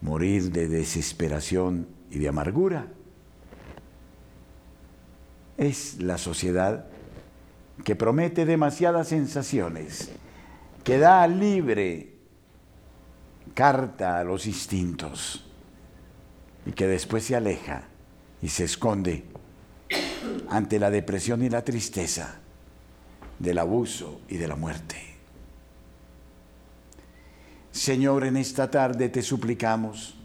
Morir 0.02 0.52
de 0.52 0.68
desesperación 0.68 1.88
y 2.10 2.20
de 2.20 2.28
amargura. 2.30 2.88
Es 5.58 6.02
la 6.02 6.18
sociedad 6.18 6.88
que 7.84 7.96
promete 7.96 8.46
demasiadas 8.46 9.10
sensaciones, 9.10 10.10
que 10.84 10.98
da 10.98 11.26
libre 11.28 12.14
carta 13.54 14.20
a 14.20 14.24
los 14.24 14.46
instintos 14.46 15.46
y 16.66 16.72
que 16.72 16.88
después 16.88 17.24
se 17.24 17.36
aleja 17.36 17.84
y 18.42 18.50
se 18.50 18.66
esconde 18.66 19.24
ante 20.50 20.80
la 20.80 20.90
depresión 20.90 21.44
y 21.44 21.50
la 21.50 21.64
tristeza 21.64 22.40
del 23.40 23.58
abuso 23.60 24.22
y 24.28 24.38
de 24.38 24.48
la 24.48 24.56
muerte. 24.56 24.98
Señor, 27.72 28.26
en 28.26 28.38
esta 28.38 28.72
tarde 28.72 29.10
te 29.10 29.22
suplicamos, 29.22 30.16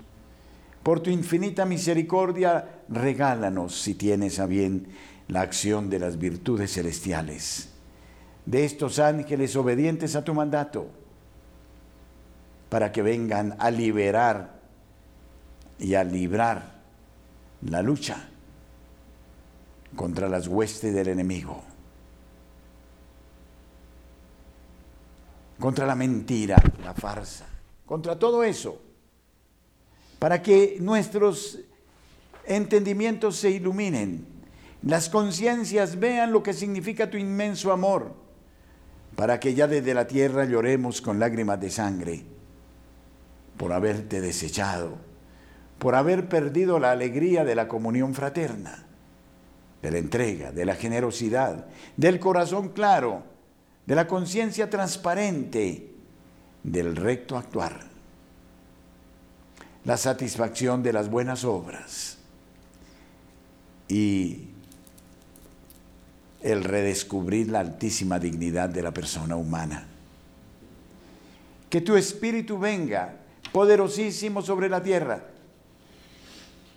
por 0.83 1.01
tu 1.01 1.11
infinita 1.11 1.65
misericordia, 1.65 2.83
regálanos, 2.89 3.81
si 3.81 3.95
tienes 3.95 4.41
a 4.41 4.47
bien, 4.47 4.89
la 5.33 5.41
acción 5.41 5.89
de 5.89 5.99
las 5.99 6.19
virtudes 6.19 6.75
celestiales, 6.75 7.71
de 8.45 8.65
estos 8.65 8.99
ángeles 8.99 9.57
obedientes 9.57 10.15
a 10.15 10.23
tu 10.23 10.35
mandato, 10.35 10.91
para 12.69 12.93
que 12.93 13.03
vengan 13.03 13.57
a 13.59 13.71
liberar 13.71 14.61
y 15.79 15.95
a 15.95 16.05
librar 16.05 16.83
la 17.63 17.83
lucha 17.83 18.29
contra 19.97 20.29
las 20.29 20.49
huestes 20.49 20.93
del 20.93 21.09
enemigo, 21.09 21.63
contra 25.59 25.87
la 25.87 25.95
mentira, 25.95 26.57
la 26.85 26.93
farsa, 26.93 27.47
contra 27.87 28.19
todo 28.19 28.45
eso, 28.45 28.81
para 30.19 30.43
que 30.43 30.77
nuestros 30.81 31.59
entendimientos 32.45 33.37
se 33.37 33.51
iluminen 33.51 34.32
las 34.83 35.09
conciencias 35.09 35.99
vean 35.99 36.33
lo 36.33 36.43
que 36.43 36.53
significa 36.53 37.09
tu 37.09 37.17
inmenso 37.17 37.73
amor, 37.73 38.15
para 39.17 39.39
que 39.39 39.55
ya 39.55 39.69
desde 39.69 39.95
la 39.95 40.07
tierra 40.07 40.45
lloremos 40.45 41.01
con 41.01 41.19
lágrimas 41.19 41.61
de 41.61 41.71
sangre 41.71 42.25
por 43.57 43.73
haberte 43.73 44.21
desechado, 44.21 44.97
por 45.79 45.95
haber 45.95 46.29
perdido 46.29 46.79
la 46.79 46.91
alegría 46.91 47.45
de 47.45 47.55
la 47.55 47.69
comunión 47.69 48.15
fraterna, 48.15 48.87
de 49.83 49.91
la 49.91 49.99
entrega, 49.99 50.53
de 50.53 50.65
la 50.65 50.75
generosidad, 50.75 51.67
del 51.97 52.19
corazón 52.19 52.71
claro, 52.71 53.23
de 53.87 53.95
la 53.95 54.07
conciencia 54.07 54.71
transparente, 54.71 55.95
del 56.63 56.97
recto 56.97 57.37
actuar, 57.37 57.81
la 59.85 59.97
satisfacción 59.97 60.83
de 60.83 60.93
las 60.93 61.11
buenas 61.11 61.45
obras 61.45 62.19
y 63.89 64.52
el 66.43 66.65
redescubrir 66.65 67.49
la 67.49 67.61
altísima 67.61 68.19
dignidad 68.19 68.69
de 68.69 68.83
la 68.83 68.93
persona 68.93 69.37
humana. 69.37 69.87
Que 71.71 71.81
tu 71.81 71.97
espíritu 71.97 72.59
venga 72.59 73.17
poderosísimo 73.53 74.43
sobre 74.43 74.69
la 74.69 74.83
tierra 74.83 75.25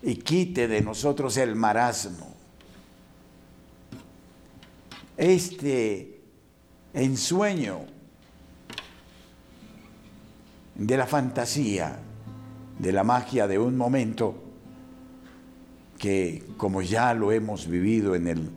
y 0.02 0.16
quite 0.16 0.68
de 0.68 0.80
nosotros 0.80 1.36
el 1.36 1.56
marasmo. 1.56 2.34
Este 5.16 6.20
ensueño 6.94 7.80
de 10.74 10.96
la 10.96 11.06
fantasía, 11.06 11.98
de 12.78 12.92
la 12.92 13.02
magia 13.02 13.46
de 13.46 13.58
un 13.58 13.76
momento 13.76 14.42
que, 15.98 16.44
como 16.56 16.82
ya 16.82 17.14
lo 17.14 17.32
hemos 17.32 17.66
vivido 17.66 18.14
en 18.14 18.28
el 18.28 18.50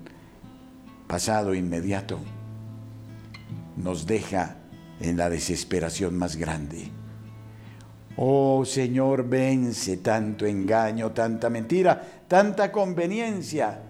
pasado 1.09 1.55
inmediato, 1.55 2.19
nos 3.75 4.05
deja 4.05 4.57
en 4.99 5.17
la 5.17 5.27
desesperación 5.27 6.15
más 6.15 6.35
grande. 6.35 6.91
Oh 8.15 8.63
Señor, 8.63 9.27
vence 9.27 9.97
tanto 9.97 10.45
engaño, 10.45 11.09
tanta 11.09 11.49
mentira, 11.49 11.99
tanta 12.27 12.71
conveniencia, 12.71 13.81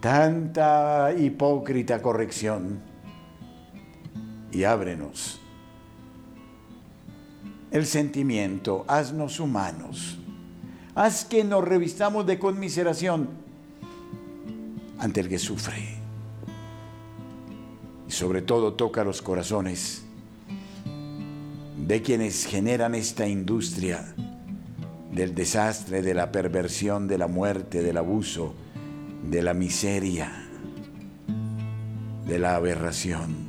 tanta 0.00 1.14
hipócrita 1.16 2.02
corrección 2.02 2.80
y 4.50 4.64
ábrenos 4.64 5.40
el 7.70 7.86
sentimiento, 7.86 8.84
haznos 8.88 9.38
humanos. 9.38 10.18
Haz 10.94 11.24
que 11.24 11.44
nos 11.44 11.64
revistamos 11.64 12.26
de 12.26 12.38
conmiseración 12.38 13.28
ante 14.98 15.20
el 15.20 15.28
que 15.28 15.38
sufre. 15.38 15.99
Y 18.10 18.12
sobre 18.12 18.42
todo 18.42 18.72
toca 18.72 19.04
los 19.04 19.22
corazones 19.22 20.02
de 21.76 22.02
quienes 22.02 22.44
generan 22.44 22.96
esta 22.96 23.28
industria 23.28 24.16
del 25.12 25.32
desastre, 25.32 26.02
de 26.02 26.12
la 26.12 26.32
perversión, 26.32 27.06
de 27.06 27.18
la 27.18 27.28
muerte, 27.28 27.84
del 27.84 27.98
abuso, 27.98 28.52
de 29.22 29.42
la 29.44 29.54
miseria, 29.54 30.28
de 32.26 32.38
la 32.40 32.56
aberración. 32.56 33.46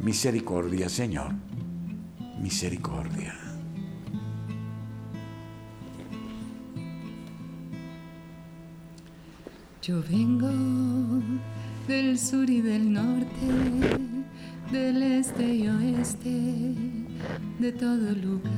Misericordia, 0.00 0.88
Señor, 0.88 1.30
misericordia. 2.40 3.36
Yo 9.80 10.02
vengo 10.10 10.48
del 11.86 12.18
sur 12.18 12.48
y 12.48 12.60
del 12.60 12.92
norte, 12.92 13.46
del 14.70 15.02
este 15.02 15.54
y 15.54 15.68
oeste, 15.68 16.74
de 17.58 17.72
todo 17.72 18.14
lugar. 18.14 18.52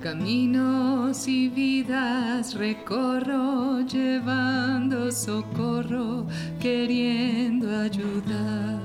Caminos 0.00 1.26
y 1.26 1.48
vidas 1.48 2.54
recorro 2.54 3.80
llevando 3.80 5.10
socorro, 5.10 6.26
queriendo 6.60 7.76
ayudar. 7.76 8.80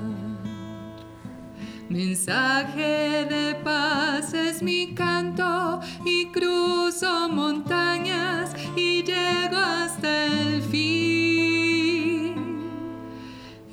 Mensaje 1.88 3.26
de 3.30 3.54
paz 3.62 4.34
es 4.34 4.62
mi 4.62 4.94
canto 4.94 5.80
y 6.04 6.26
cruzo 6.26 7.28
montañas 7.28 8.50
y 8.74 9.04
llego 9.04 9.58
hasta 9.58 10.26
el 10.26 10.62
fin. 10.62 11.13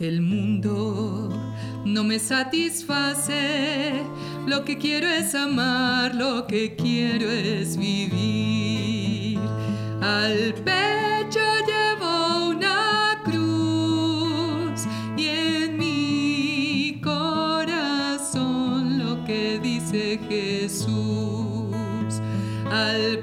El 0.02 0.22
mundo 0.24 1.30
no 1.86 2.04
me 2.04 2.18
satisface, 2.18 4.02
lo 4.48 4.66
que 4.66 4.80
quiero 4.80 5.08
es 5.08 5.36
amar, 5.36 6.16
lo 6.16 6.48
que 6.48 6.76
quiero 6.76 7.30
es 7.30 7.78
vivir. 7.78 9.38
Al 10.02 10.56
pecho 10.56 11.40
llevo 11.68 12.50
una 12.50 13.22
cruz 13.24 14.88
y 15.16 15.28
en 15.28 15.78
mi 15.78 17.00
corazón 17.04 18.98
lo 18.98 19.24
que 19.24 19.60
dice 19.60 20.20
Jesús. 20.28 20.96
Al 22.72 23.20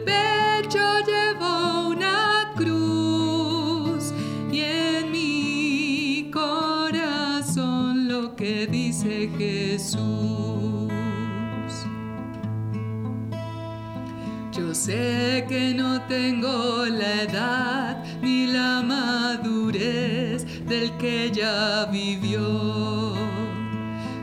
sé 14.88 15.44
que 15.46 15.74
no 15.74 16.00
tengo 16.08 16.86
la 16.86 17.22
edad 17.24 18.02
ni 18.22 18.46
la 18.46 18.80
madurez 18.82 20.46
del 20.64 20.96
que 20.96 21.30
ya 21.30 21.84
vivió. 21.92 23.12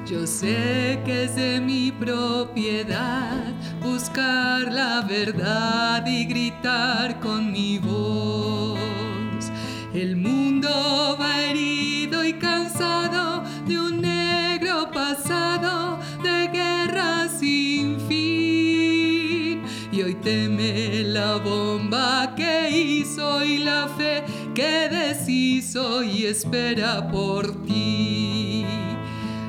Yo 0.08 0.26
sé 0.26 1.00
que 1.06 1.26
es 1.26 1.36
de 1.36 1.62
mi 1.62 1.92
propiedad 1.92 3.54
buscar 3.84 4.74
la 4.74 5.02
verdad 5.02 6.04
y 6.08 6.26
gritar 6.26 7.20
con 7.20 7.52
mi 7.52 7.78
voz. 7.78 8.80
El 9.94 10.16
teme 20.26 21.04
la 21.04 21.38
bomba 21.38 22.34
que 22.36 22.72
hizo 22.72 23.44
y 23.46 23.60
la 23.60 23.88
fe 23.88 24.24
que 24.56 24.90
deshizo 24.90 26.02
y 26.04 26.26
espera 26.26 27.08
por 27.12 27.64
ti. 27.64 28.66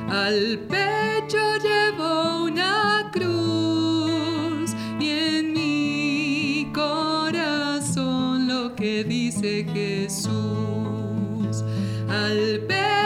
Al 0.07 0.59
pecho 0.69 1.43
llevo 1.67 2.43
una 2.43 3.09
cruz 3.11 4.75
y 4.99 5.09
en 5.09 5.53
mi 5.53 6.71
corazón 6.71 8.47
lo 8.47 8.75
que 8.75 9.03
dice 9.03 9.65
Jesús. 9.73 11.63
Al 12.07 12.59
pecho 12.67 12.96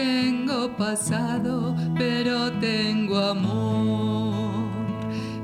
tengo 0.00 0.68
pasado, 0.76 1.76
pero 1.96 2.50
tengo 2.52 3.18
amor. 3.18 4.70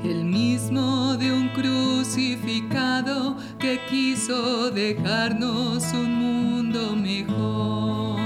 El 0.03 0.23
mismo 0.25 1.15
de 1.17 1.31
un 1.31 1.49
crucificado 1.49 3.37
que 3.59 3.79
quiso 3.89 4.71
dejarnos 4.71 5.83
un 5.93 6.11
mundo 6.25 6.95
mejor. 6.95 8.19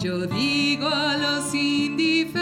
Yo 0.00 0.26
digo 0.26 0.88
a 0.88 1.16
los 1.16 1.54
indiferentes 1.54 2.41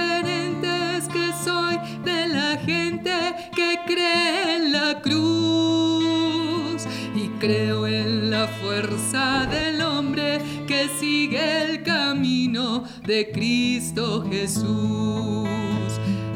el 11.40 11.83
camino 11.83 12.85
de 13.07 13.31
Cristo 13.31 14.24
Jesús. 14.31 15.48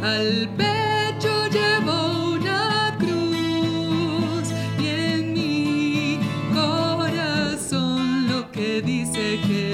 Al 0.03 0.49
pecho 0.57 1.49
llevo 1.51 2.33
una 2.35 2.97
cruz 2.99 4.53
y 4.83 4.87
en 4.87 5.33
mi 5.33 6.19
corazón 6.53 8.29
lo 8.29 8.51
que 8.51 8.83
dice 8.83 9.39
Jesús. 9.47 9.74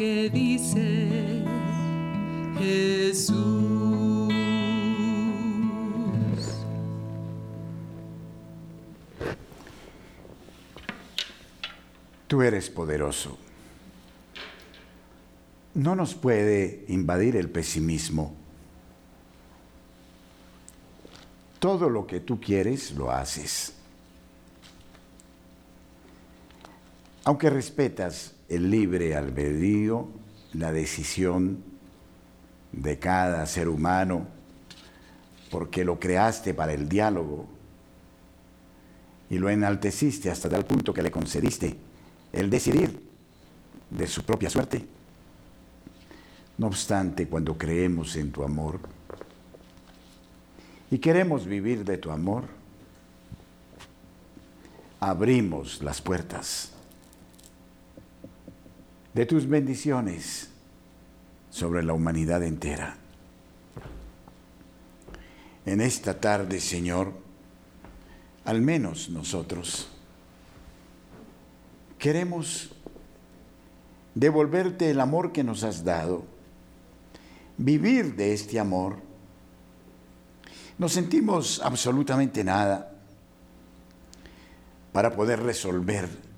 Que 0.00 0.30
dice 0.30 1.44
Jesús. 2.58 3.36
Tú 12.26 12.40
eres 12.40 12.70
poderoso. 12.70 13.36
No 15.74 15.94
nos 15.94 16.14
puede 16.14 16.86
invadir 16.88 17.36
el 17.36 17.50
pesimismo. 17.50 18.34
Todo 21.58 21.90
lo 21.90 22.06
que 22.06 22.20
tú 22.20 22.40
quieres, 22.40 22.92
lo 22.92 23.10
haces. 23.10 23.74
Aunque 27.22 27.50
respetas 27.50 28.32
el 28.50 28.68
libre 28.68 29.14
albedrío, 29.14 30.08
la 30.54 30.72
decisión 30.72 31.62
de 32.72 32.98
cada 32.98 33.46
ser 33.46 33.68
humano, 33.68 34.26
porque 35.50 35.84
lo 35.84 35.98
creaste 35.98 36.52
para 36.52 36.72
el 36.72 36.88
diálogo 36.88 37.46
y 39.30 39.38
lo 39.38 39.48
enalteciste 39.48 40.30
hasta 40.30 40.48
tal 40.48 40.64
punto 40.64 40.92
que 40.92 41.02
le 41.02 41.12
concediste 41.12 41.76
el 42.32 42.50
decidir 42.50 43.00
de 43.88 44.06
su 44.08 44.24
propia 44.24 44.50
suerte. 44.50 44.84
No 46.58 46.66
obstante, 46.66 47.28
cuando 47.28 47.56
creemos 47.56 48.16
en 48.16 48.32
tu 48.32 48.42
amor 48.42 48.80
y 50.90 50.98
queremos 50.98 51.46
vivir 51.46 51.84
de 51.84 51.98
tu 51.98 52.10
amor, 52.10 52.44
abrimos 54.98 55.82
las 55.82 56.02
puertas 56.02 56.72
de 59.14 59.26
tus 59.26 59.48
bendiciones 59.48 60.50
sobre 61.50 61.82
la 61.82 61.92
humanidad 61.92 62.42
entera. 62.42 62.96
En 65.66 65.80
esta 65.80 66.20
tarde, 66.20 66.60
Señor, 66.60 67.12
al 68.44 68.62
menos 68.62 69.10
nosotros, 69.10 69.88
queremos 71.98 72.72
devolverte 74.14 74.90
el 74.90 75.00
amor 75.00 75.32
que 75.32 75.44
nos 75.44 75.64
has 75.64 75.84
dado, 75.84 76.24
vivir 77.58 78.16
de 78.16 78.32
este 78.32 78.58
amor. 78.58 78.96
Nos 80.78 80.92
sentimos 80.92 81.60
absolutamente 81.62 82.42
nada 82.42 82.92
para 84.92 85.14
poder 85.14 85.42
resolver 85.42 86.29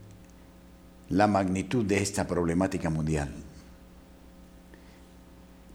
la 1.13 1.27
magnitud 1.27 1.85
de 1.85 2.01
esta 2.01 2.27
problemática 2.27 2.89
mundial. 2.89 3.35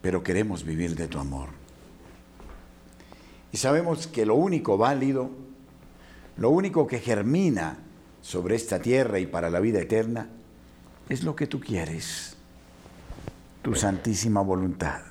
Pero 0.02 0.24
queremos 0.24 0.64
vivir 0.64 0.96
de 0.96 1.08
tu 1.08 1.20
amor. 1.20 1.50
Y 3.52 3.58
sabemos 3.58 4.08
que 4.08 4.26
lo 4.26 4.34
único 4.34 4.78
válido, 4.78 5.30
lo 6.38 6.50
único 6.50 6.88
que 6.88 7.00
germina 7.00 7.78
sobre 8.22 8.56
esta 8.56 8.80
tierra 8.80 9.20
y 9.20 9.28
para 9.28 9.52
la 9.52 9.60
vida 9.60 9.80
eterna, 9.80 10.28
es 11.08 11.24
lo 11.24 11.36
que 11.36 11.46
tú 11.46 11.60
quieres, 11.60 12.36
tu 13.62 13.76
santísima 13.76 14.42
voluntad. 14.42 15.02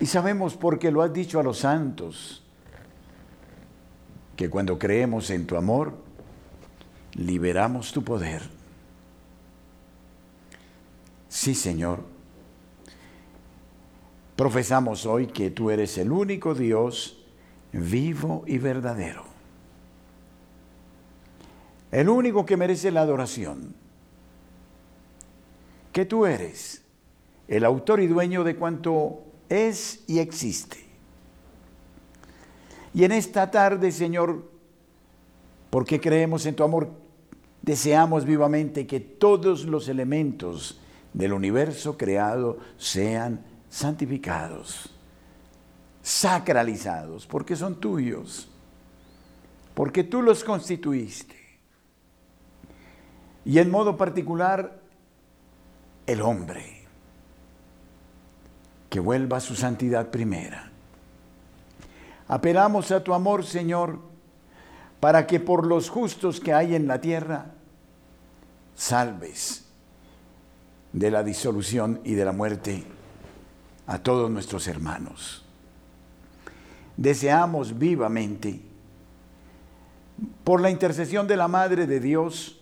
Y 0.00 0.06
sabemos 0.06 0.54
porque 0.56 0.90
lo 0.90 1.00
has 1.00 1.14
dicho 1.14 1.40
a 1.40 1.42
los 1.42 1.60
santos, 1.60 2.42
que 4.36 4.50
cuando 4.50 4.78
creemos 4.78 5.30
en 5.30 5.46
tu 5.46 5.56
amor, 5.56 6.11
liberamos 7.14 7.92
tu 7.92 8.02
poder. 8.02 8.42
Sí, 11.28 11.54
Señor. 11.54 12.04
Profesamos 14.36 15.06
hoy 15.06 15.26
que 15.26 15.50
tú 15.50 15.70
eres 15.70 15.98
el 15.98 16.10
único 16.10 16.54
Dios 16.54 17.18
vivo 17.72 18.44
y 18.46 18.58
verdadero. 18.58 19.24
El 21.90 22.08
único 22.08 22.46
que 22.46 22.56
merece 22.56 22.90
la 22.90 23.02
adoración. 23.02 23.74
Que 25.92 26.06
tú 26.06 26.24
eres 26.24 26.82
el 27.48 27.64
autor 27.64 28.00
y 28.00 28.06
dueño 28.06 28.44
de 28.44 28.56
cuanto 28.56 29.24
es 29.48 30.02
y 30.06 30.18
existe. 30.18 30.78
Y 32.94 33.04
en 33.04 33.12
esta 33.12 33.50
tarde, 33.50 33.92
Señor, 33.92 34.50
porque 35.70 36.00
creemos 36.00 36.44
en 36.46 36.54
tu 36.54 36.62
amor, 36.62 37.01
deseamos 37.62 38.24
vivamente 38.24 38.86
que 38.86 39.00
todos 39.00 39.64
los 39.64 39.88
elementos 39.88 40.80
del 41.12 41.32
universo 41.32 41.96
creado 41.96 42.58
sean 42.76 43.44
santificados, 43.68 44.90
sacralizados, 46.02 47.26
porque 47.26 47.56
son 47.56 47.80
tuyos, 47.80 48.48
porque 49.74 50.04
tú 50.04 50.22
los 50.22 50.44
constituiste. 50.44 51.36
Y 53.44 53.58
en 53.58 53.70
modo 53.70 53.96
particular, 53.96 54.80
el 56.06 56.20
hombre, 56.20 56.82
que 58.88 59.00
vuelva 59.00 59.38
a 59.38 59.40
su 59.40 59.54
santidad 59.54 60.10
primera. 60.10 60.70
Apelamos 62.28 62.90
a 62.90 63.02
tu 63.02 63.14
amor, 63.14 63.44
Señor, 63.44 64.11
para 65.02 65.26
que 65.26 65.40
por 65.40 65.66
los 65.66 65.90
justos 65.90 66.38
que 66.38 66.54
hay 66.54 66.76
en 66.76 66.86
la 66.86 67.00
tierra, 67.00 67.46
salves 68.76 69.64
de 70.92 71.10
la 71.10 71.24
disolución 71.24 72.00
y 72.04 72.14
de 72.14 72.24
la 72.24 72.30
muerte 72.30 72.84
a 73.88 73.98
todos 73.98 74.30
nuestros 74.30 74.68
hermanos. 74.68 75.44
Deseamos 76.96 77.80
vivamente, 77.80 78.60
por 80.44 80.60
la 80.60 80.70
intercesión 80.70 81.26
de 81.26 81.36
la 81.36 81.48
Madre 81.48 81.88
de 81.88 81.98
Dios, 81.98 82.60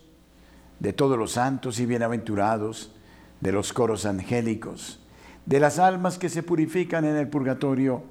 de 0.79 0.93
todos 0.93 1.19
los 1.19 1.33
santos 1.33 1.79
y 1.79 1.85
bienaventurados, 1.85 2.91
de 3.39 3.51
los 3.51 3.71
coros 3.71 4.07
angélicos, 4.07 4.99
de 5.45 5.59
las 5.59 5.77
almas 5.77 6.17
que 6.17 6.29
se 6.29 6.41
purifican 6.41 7.05
en 7.05 7.17
el 7.17 7.27
purgatorio, 7.27 8.01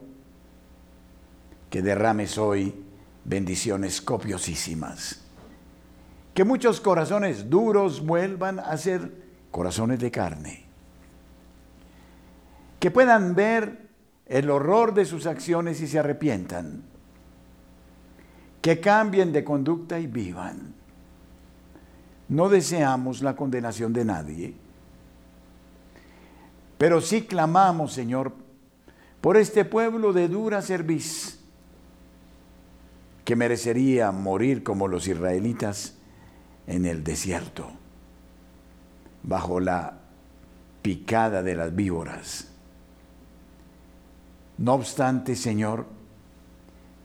que 1.68 1.82
derrames 1.82 2.38
hoy 2.38 2.84
bendiciones 3.24 4.00
copiosísimas. 4.00 5.20
Que 6.34 6.44
muchos 6.44 6.80
corazones 6.80 7.50
duros 7.50 8.04
vuelvan 8.04 8.60
a 8.60 8.76
ser 8.76 9.12
corazones 9.50 9.98
de 9.98 10.10
carne, 10.10 10.64
que 12.78 12.90
puedan 12.90 13.34
ver 13.34 13.88
el 14.26 14.48
horror 14.48 14.94
de 14.94 15.04
sus 15.04 15.26
acciones 15.26 15.80
y 15.80 15.88
se 15.88 15.98
arrepientan, 15.98 16.84
que 18.62 18.80
cambien 18.80 19.32
de 19.32 19.42
conducta 19.42 19.98
y 19.98 20.06
vivan. 20.06 20.74
No 22.28 22.48
deseamos 22.48 23.22
la 23.22 23.34
condenación 23.34 23.92
de 23.92 24.04
nadie, 24.04 24.54
pero 26.78 27.00
sí 27.00 27.22
clamamos, 27.22 27.92
Señor, 27.92 28.32
por 29.20 29.36
este 29.36 29.64
pueblo 29.64 30.12
de 30.12 30.28
dura 30.28 30.62
cerviz, 30.62 31.39
que 33.24 33.36
merecería 33.36 34.10
morir 34.12 34.62
como 34.62 34.88
los 34.88 35.06
israelitas 35.06 35.96
en 36.66 36.86
el 36.86 37.04
desierto 37.04 37.70
bajo 39.22 39.60
la 39.60 39.98
picada 40.82 41.42
de 41.42 41.54
las 41.54 41.74
víboras. 41.74 42.48
No 44.58 44.74
obstante, 44.74 45.36
Señor, 45.36 45.86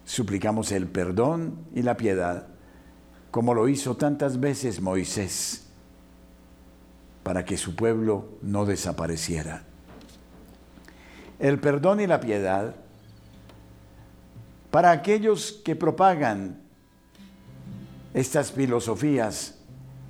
suplicamos 0.06 0.72
el 0.72 0.88
perdón 0.88 1.58
y 1.74 1.82
la 1.82 1.98
piedad, 1.98 2.48
como 3.32 3.54
lo 3.54 3.68
hizo 3.68 3.96
tantas 3.96 4.40
veces 4.40 4.82
Moisés, 4.82 5.68
para 7.24 7.44
que 7.44 7.58
su 7.58 7.76
pueblo 7.76 8.30
no 8.42 8.66
desapareciera. 8.66 9.64
El 11.40 11.60
perdón 11.60 12.00
y 12.00 12.08
la 12.08 12.20
piedad 12.20 12.76
para 14.76 14.92
aquellos 14.92 15.54
que 15.64 15.74
propagan 15.74 16.62
estas 18.14 18.52
filosofías 18.52 19.56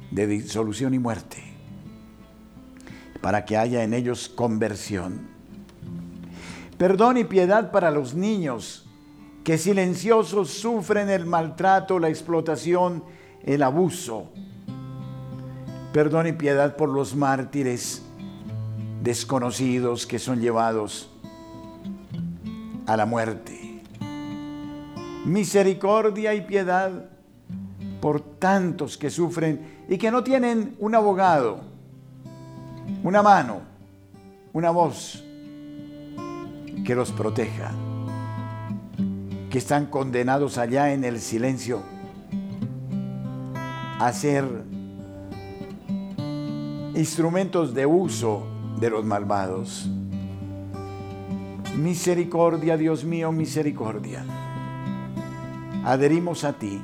de 0.09 0.25
disolución 0.25 0.95
y 0.95 0.97
muerte 0.97 1.37
para 3.21 3.45
que 3.45 3.57
haya 3.57 3.83
en 3.83 3.93
ellos 3.93 4.27
conversión. 4.27 5.27
Perdón 6.79 7.17
y 7.17 7.25
piedad 7.25 7.69
para 7.69 7.91
los 7.91 8.15
niños 8.15 8.89
que 9.43 9.59
silenciosos 9.59 10.49
sufren 10.49 11.11
el 11.11 11.27
maltrato, 11.27 11.99
la 11.99 12.09
explotación, 12.09 13.03
el 13.43 13.61
abuso. 13.61 14.31
Perdón 15.93 16.25
y 16.25 16.31
piedad 16.31 16.75
por 16.75 16.89
los 16.89 17.15
mártires 17.15 18.01
desconocidos 19.03 20.07
que 20.07 20.17
son 20.17 20.41
llevados 20.41 21.11
a 22.87 22.97
la 22.97 23.05
muerte. 23.05 23.64
Misericordia 25.25 26.33
y 26.33 26.41
piedad 26.41 27.09
por 27.99 28.21
tantos 28.21 28.97
que 28.97 29.09
sufren 29.09 29.85
y 29.89 29.97
que 29.97 30.11
no 30.11 30.23
tienen 30.23 30.75
un 30.79 30.95
abogado 30.95 31.75
una 33.03 33.21
mano, 33.21 33.61
una 34.53 34.71
voz 34.71 35.23
que 36.85 36.95
los 36.95 37.11
proteja, 37.11 37.71
que 39.49 39.57
están 39.57 39.87
condenados 39.87 40.57
allá 40.57 40.93
en 40.93 41.03
el 41.03 41.19
silencio 41.19 41.81
a 43.99 44.11
ser 44.11 44.45
instrumentos 46.95 47.73
de 47.73 47.85
uso 47.85 48.45
de 48.79 48.89
los 48.89 49.05
malvados. 49.05 49.89
Misericordia, 51.77 52.77
Dios 52.77 53.03
mío, 53.03 53.31
misericordia. 53.31 54.44
Adherimos 55.85 56.43
a 56.43 56.53
ti, 56.53 56.81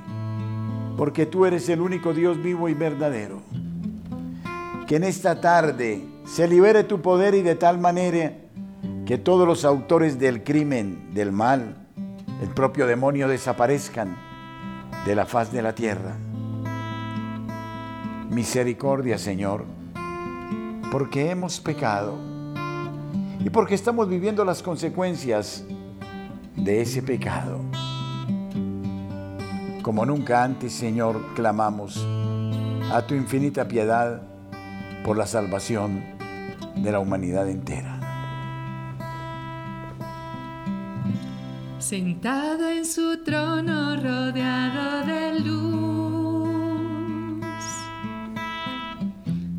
porque 0.95 1.25
tú 1.25 1.45
eres 1.45 1.67
el 1.67 1.81
único 1.81 2.13
Dios 2.13 2.41
vivo 2.41 2.69
y 2.69 2.73
verdadero 2.73 3.41
que 4.91 4.97
en 4.97 5.05
esta 5.05 5.39
tarde 5.39 6.05
se 6.25 6.49
libere 6.49 6.83
tu 6.83 7.01
poder 7.01 7.33
y 7.33 7.41
de 7.41 7.55
tal 7.55 7.77
manera 7.77 8.33
que 9.05 9.17
todos 9.17 9.47
los 9.47 9.63
autores 9.63 10.19
del 10.19 10.43
crimen, 10.43 11.13
del 11.13 11.31
mal, 11.31 11.77
el 12.41 12.49
propio 12.49 12.85
demonio 12.85 13.29
desaparezcan 13.29 14.17
de 15.05 15.15
la 15.15 15.25
faz 15.25 15.53
de 15.53 15.61
la 15.61 15.73
tierra. 15.73 16.17
Misericordia, 18.31 19.17
Señor, 19.17 19.63
porque 20.91 21.31
hemos 21.31 21.61
pecado 21.61 22.17
y 23.39 23.49
porque 23.49 23.75
estamos 23.75 24.09
viviendo 24.09 24.43
las 24.43 24.61
consecuencias 24.61 25.63
de 26.57 26.81
ese 26.81 27.01
pecado. 27.01 27.61
Como 29.91 30.05
nunca 30.05 30.45
antes, 30.45 30.71
Señor, 30.71 31.33
clamamos 31.35 32.07
a 32.93 33.01
tu 33.05 33.13
infinita 33.13 33.67
piedad 33.67 34.21
por 35.03 35.17
la 35.17 35.27
salvación 35.27 36.01
de 36.77 36.93
la 36.93 36.99
humanidad 36.99 37.49
entera. 37.49 37.99
Sentado 41.77 42.69
en 42.69 42.85
su 42.85 43.21
trono 43.21 43.97
rodeado 43.97 45.05
de 45.07 45.39
luz, 45.41 47.43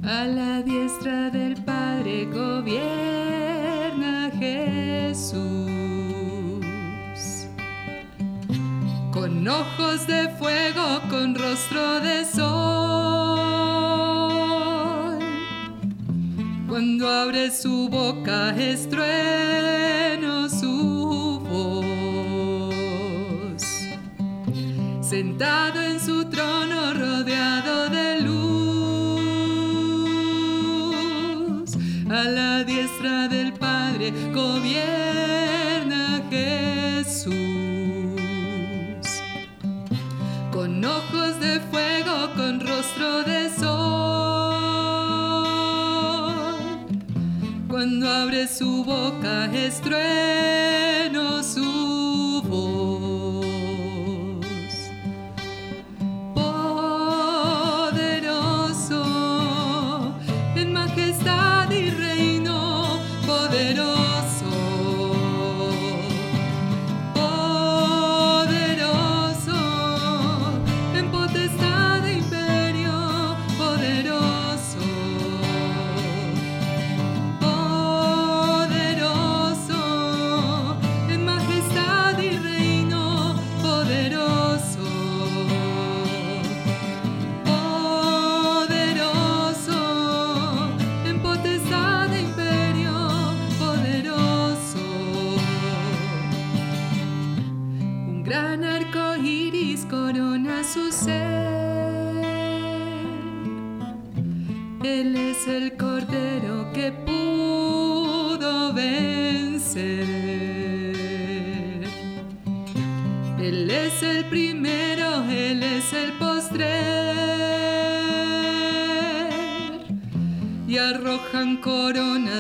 a 0.02 0.24
la 0.24 0.62
diestra 0.62 1.28
del 1.28 1.62
Padre 1.62 2.24
gobierna 2.24 4.30
Jesús. 4.38 5.71
Con 9.12 9.46
ojos 9.46 10.06
de 10.06 10.30
fuego, 10.30 11.00
con 11.10 11.34
rostro 11.34 12.00
de 12.00 12.24
sol. 12.24 12.42
Cuando 16.66 17.10
abre 17.10 17.50
su 17.50 17.90
boca 17.90 18.56
es 18.56 18.88
trueno 18.88 20.48
su 20.48 21.42
voz. 21.46 21.82
Sentado 25.02 25.82
en 25.82 26.00
su 26.00 26.24
trono 26.30 26.94
rodeado 26.94 27.90
de 27.90 28.20
luz. 28.22 28.32
A 32.10 32.24
la 32.24 32.64
diestra 32.64 33.28
del 33.28 33.52
Padre 33.52 34.10
gobierna 34.32 35.21
Abre 48.04 48.48
su 48.48 48.82
boca 48.84 49.44
es 49.54 49.80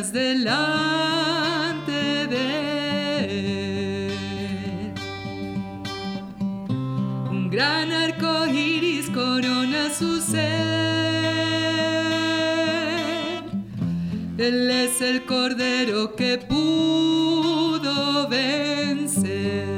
delante 0.00 1.92
de 2.26 2.46
Él. 4.06 4.94
Un 7.30 7.50
gran 7.50 7.92
arco 7.92 8.46
iris 8.46 9.10
corona 9.10 9.90
su 9.90 10.20
ser. 10.20 10.42
Él 14.38 14.70
es 14.70 15.02
el 15.02 15.24
cordero 15.26 16.16
que 16.16 16.38
pudo 16.38 18.28
vencer. 18.28 19.68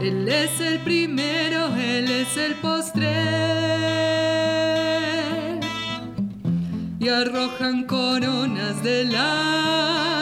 Él 0.00 0.28
es 0.28 0.60
el 0.60 0.78
primero, 0.78 1.74
Él 1.74 2.08
es 2.10 2.36
el 2.36 2.54
postrer. 2.54 3.49
Arrojan 7.20 7.84
coronas 7.84 8.82
delante 8.82 10.19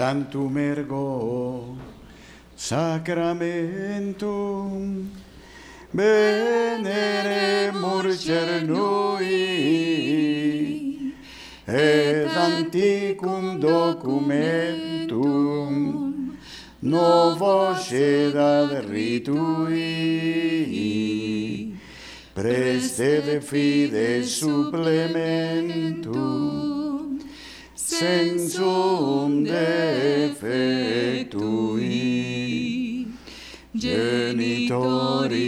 Tantum 0.00 0.56
ergo 0.56 1.76
sacramentum 2.56 5.12
veneremur 5.92 8.08
cernui 8.16 9.44
et 11.68 12.32
anticum 12.46 13.60
documentum. 13.60 15.68
Novo 16.80 17.74
sedad 17.74 18.70
ritui. 18.88 19.76
Preste 22.32 23.20
de 23.20 23.40
fide 23.40 24.24
supplementum 24.24 26.59
sensum 28.00 29.44
defectui 29.44 30.40
genitori 33.74 35.42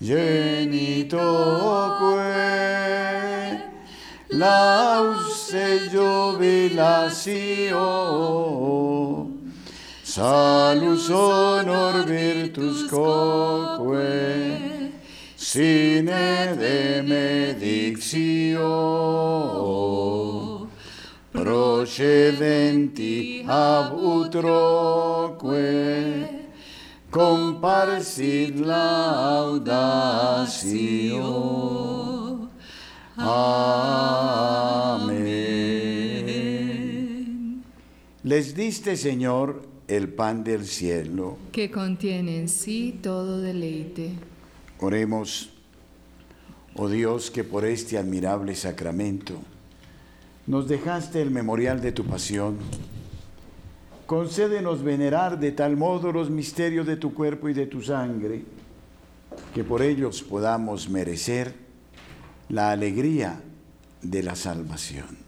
genitoque 0.00 1.28
lauce 4.30 5.88
jubilatio, 5.92 7.86
salus 10.02 11.10
honor 11.10 12.04
virtus 12.04 12.90
coque, 12.90 14.90
sine 15.36 16.56
demedictio, 16.58 18.68
procedenti 21.48 23.42
ab 23.46 23.96
utroque, 23.96 25.56
comparsit 27.10 28.60
laudatio. 28.60 29.70
Amén. 33.16 33.64
Les 38.22 38.54
diste, 38.54 38.98
Señor, 38.98 39.62
el 39.88 40.08
pan 40.08 40.44
del 40.44 40.66
cielo. 40.66 41.38
que 41.50 41.70
contiene 41.70 42.40
en 42.40 42.48
sí 42.50 42.98
todo 43.00 43.40
deleite. 43.40 44.10
Oremos, 44.80 45.48
oh 46.76 46.90
Dios, 46.90 47.30
que 47.30 47.42
por 47.42 47.64
este 47.64 47.96
admirable 47.96 48.54
sacramento 48.54 49.40
nos 50.48 50.66
dejaste 50.66 51.20
el 51.20 51.30
memorial 51.30 51.82
de 51.82 51.92
tu 51.92 52.04
pasión. 52.04 52.56
Concédenos 54.06 54.82
venerar 54.82 55.38
de 55.38 55.52
tal 55.52 55.76
modo 55.76 56.10
los 56.10 56.30
misterios 56.30 56.86
de 56.86 56.96
tu 56.96 57.12
cuerpo 57.12 57.50
y 57.50 57.52
de 57.52 57.66
tu 57.66 57.82
sangre, 57.82 58.42
que 59.54 59.62
por 59.62 59.82
ellos 59.82 60.22
podamos 60.22 60.88
merecer 60.88 61.54
la 62.48 62.70
alegría 62.70 63.42
de 64.00 64.22
la 64.22 64.34
salvación. 64.34 65.27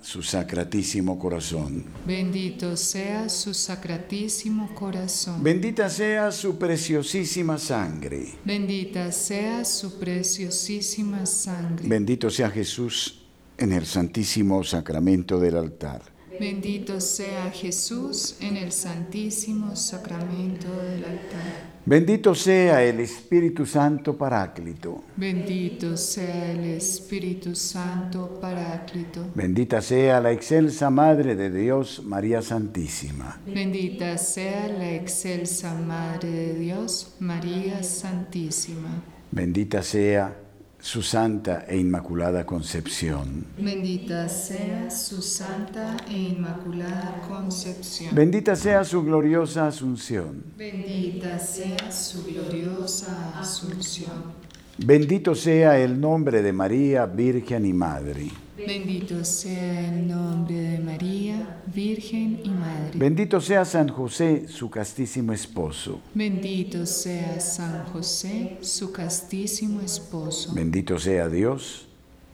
su 0.01 0.23
sacratísimo 0.23 1.17
corazón. 1.19 1.85
Bendito 2.05 2.75
sea 2.75 3.29
su 3.29 3.53
sacratísimo 3.53 4.73
corazón. 4.73 5.43
Bendita 5.43 5.89
sea 5.89 6.31
su 6.31 6.57
preciosísima 6.57 7.57
sangre. 7.57 8.33
Bendita 8.43 9.11
sea 9.11 9.63
su 9.63 9.99
preciosísima 9.99 11.25
sangre. 11.25 11.87
Bendito 11.87 12.29
sea 12.29 12.49
Jesús 12.49 13.21
en 13.57 13.73
el 13.73 13.85
santísimo 13.85 14.63
sacramento 14.63 15.39
del 15.39 15.55
altar. 15.55 16.10
Bendito 16.41 16.99
sea 16.99 17.51
Jesús 17.51 18.35
en 18.41 18.57
el 18.57 18.71
santísimo 18.71 19.75
sacramento 19.75 20.75
del 20.75 21.05
altar. 21.05 21.69
Bendito 21.85 22.33
sea 22.33 22.83
el 22.83 22.99
Espíritu 22.99 23.63
Santo 23.63 24.17
Paráclito. 24.17 25.03
Bendito 25.15 25.95
sea 25.95 26.51
el 26.51 26.63
Espíritu 26.63 27.53
Santo 27.53 28.39
Paráclito. 28.41 29.23
Bendita 29.35 29.83
sea 29.83 30.19
la 30.19 30.31
excelsa 30.31 30.89
Madre 30.89 31.35
de 31.35 31.51
Dios, 31.51 32.01
María 32.03 32.41
Santísima. 32.41 33.39
Bendita 33.45 34.17
sea 34.17 34.67
la 34.67 34.95
excelsa 34.95 35.75
Madre 35.75 36.31
de 36.31 36.53
Dios, 36.55 37.17
María 37.19 37.83
Santísima. 37.83 39.03
Bendita 39.29 39.83
sea 39.83 40.35
su 40.81 41.03
santa 41.03 41.65
e 41.67 41.77
inmaculada 41.77 42.43
concepción. 42.45 43.45
Bendita 43.57 44.27
sea 44.27 44.89
su 44.89 45.21
santa 45.21 45.95
e 46.09 46.17
inmaculada 46.17 47.21
concepción. 47.27 48.15
Bendita 48.15 48.55
sea 48.55 48.83
su 48.83 49.03
gloriosa 49.03 49.67
asunción. 49.67 50.43
Bendita 50.57 51.37
sea 51.37 51.91
su 51.91 52.25
gloriosa 52.25 53.39
asunción. 53.39 54.40
Bendito 54.77 55.35
sea 55.35 55.77
el 55.77 55.99
nombre 55.99 56.41
de 56.41 56.53
María, 56.53 57.05
Virgen 57.05 57.65
y 57.65 57.73
Madre. 57.73 58.31
Bendito 58.57 59.23
sea 59.25 59.89
el 59.89 60.07
nombre 60.07 60.55
de 60.55 60.79
María, 60.79 61.61
Virgen 61.73 62.39
y 62.43 62.49
Madre. 62.49 62.91
Bendito 62.95 63.41
sea 63.41 63.65
San 63.65 63.89
José, 63.89 64.47
su 64.47 64.69
castísimo 64.69 65.33
esposo. 65.33 65.99
Bendito 66.13 66.85
sea 66.85 67.39
San 67.39 67.85
José, 67.85 68.57
su 68.61 68.91
castísimo 68.91 69.81
esposo. 69.81 70.53
Bendito 70.53 70.99
sea 70.99 71.27
Dios 71.27 71.87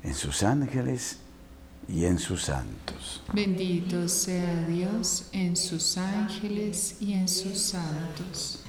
en 0.03 0.13
sus 0.13 0.43
ángeles 0.43 1.19
y 1.88 2.05
en 2.05 2.19
sus 2.19 2.43
santos. 2.43 3.23
Bendito 3.33 4.07
sea 4.07 4.65
Dios 4.67 5.29
en 5.31 5.55
sus 5.55 5.97
ángeles 5.97 6.97
y 6.99 7.13
en 7.13 7.27
sus 7.27 7.57
santos. 7.57 8.63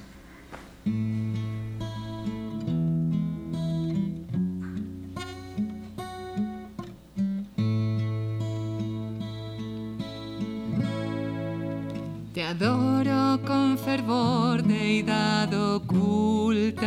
Te 12.38 12.44
adoro 12.44 13.42
con 13.44 13.76
fervor, 13.76 14.62
deidad 14.62 15.52
oculta, 15.52 16.86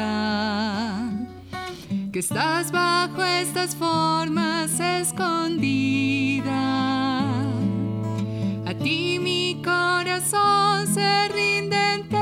que 2.14 2.20
estás 2.20 2.72
bajo 2.72 3.22
estas 3.22 3.76
formas 3.76 4.80
escondida. 4.80 6.54
A 8.66 8.74
ti 8.82 9.20
mi 9.22 9.62
corazón 9.62 10.88
se 10.88 11.28
rinde 11.28 11.96
entero 11.96 12.18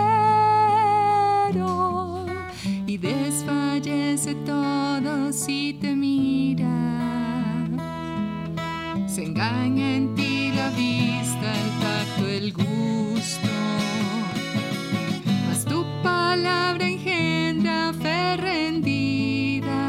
y 2.87 2.97
desfallece 2.97 4.33
todo 4.43 5.31
si 5.31 5.77
te 5.79 5.95
mira. 5.95 6.65
Se 9.07 9.23
engaña 9.23 9.97
en 9.97 10.15
ti 10.15 10.51
la 10.55 10.71
vista, 10.71 11.53
el 11.53 11.69
tacto, 11.79 12.27
el 12.27 12.53
gusto. 12.53 12.68
Mas 15.47 15.65
tu 15.65 15.85
palabra 16.01 16.85
engendra 16.87 17.91
fe 18.01 18.37
rendida. 18.37 19.81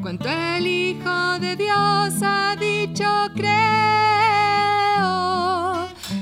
Cuanto 0.00 0.30
el 0.30 0.66
Hijo 0.66 1.38
de 1.40 1.56
Dios 1.56 2.22
ha 2.22 2.56
dicho, 2.58 3.04
creo. 3.34 3.52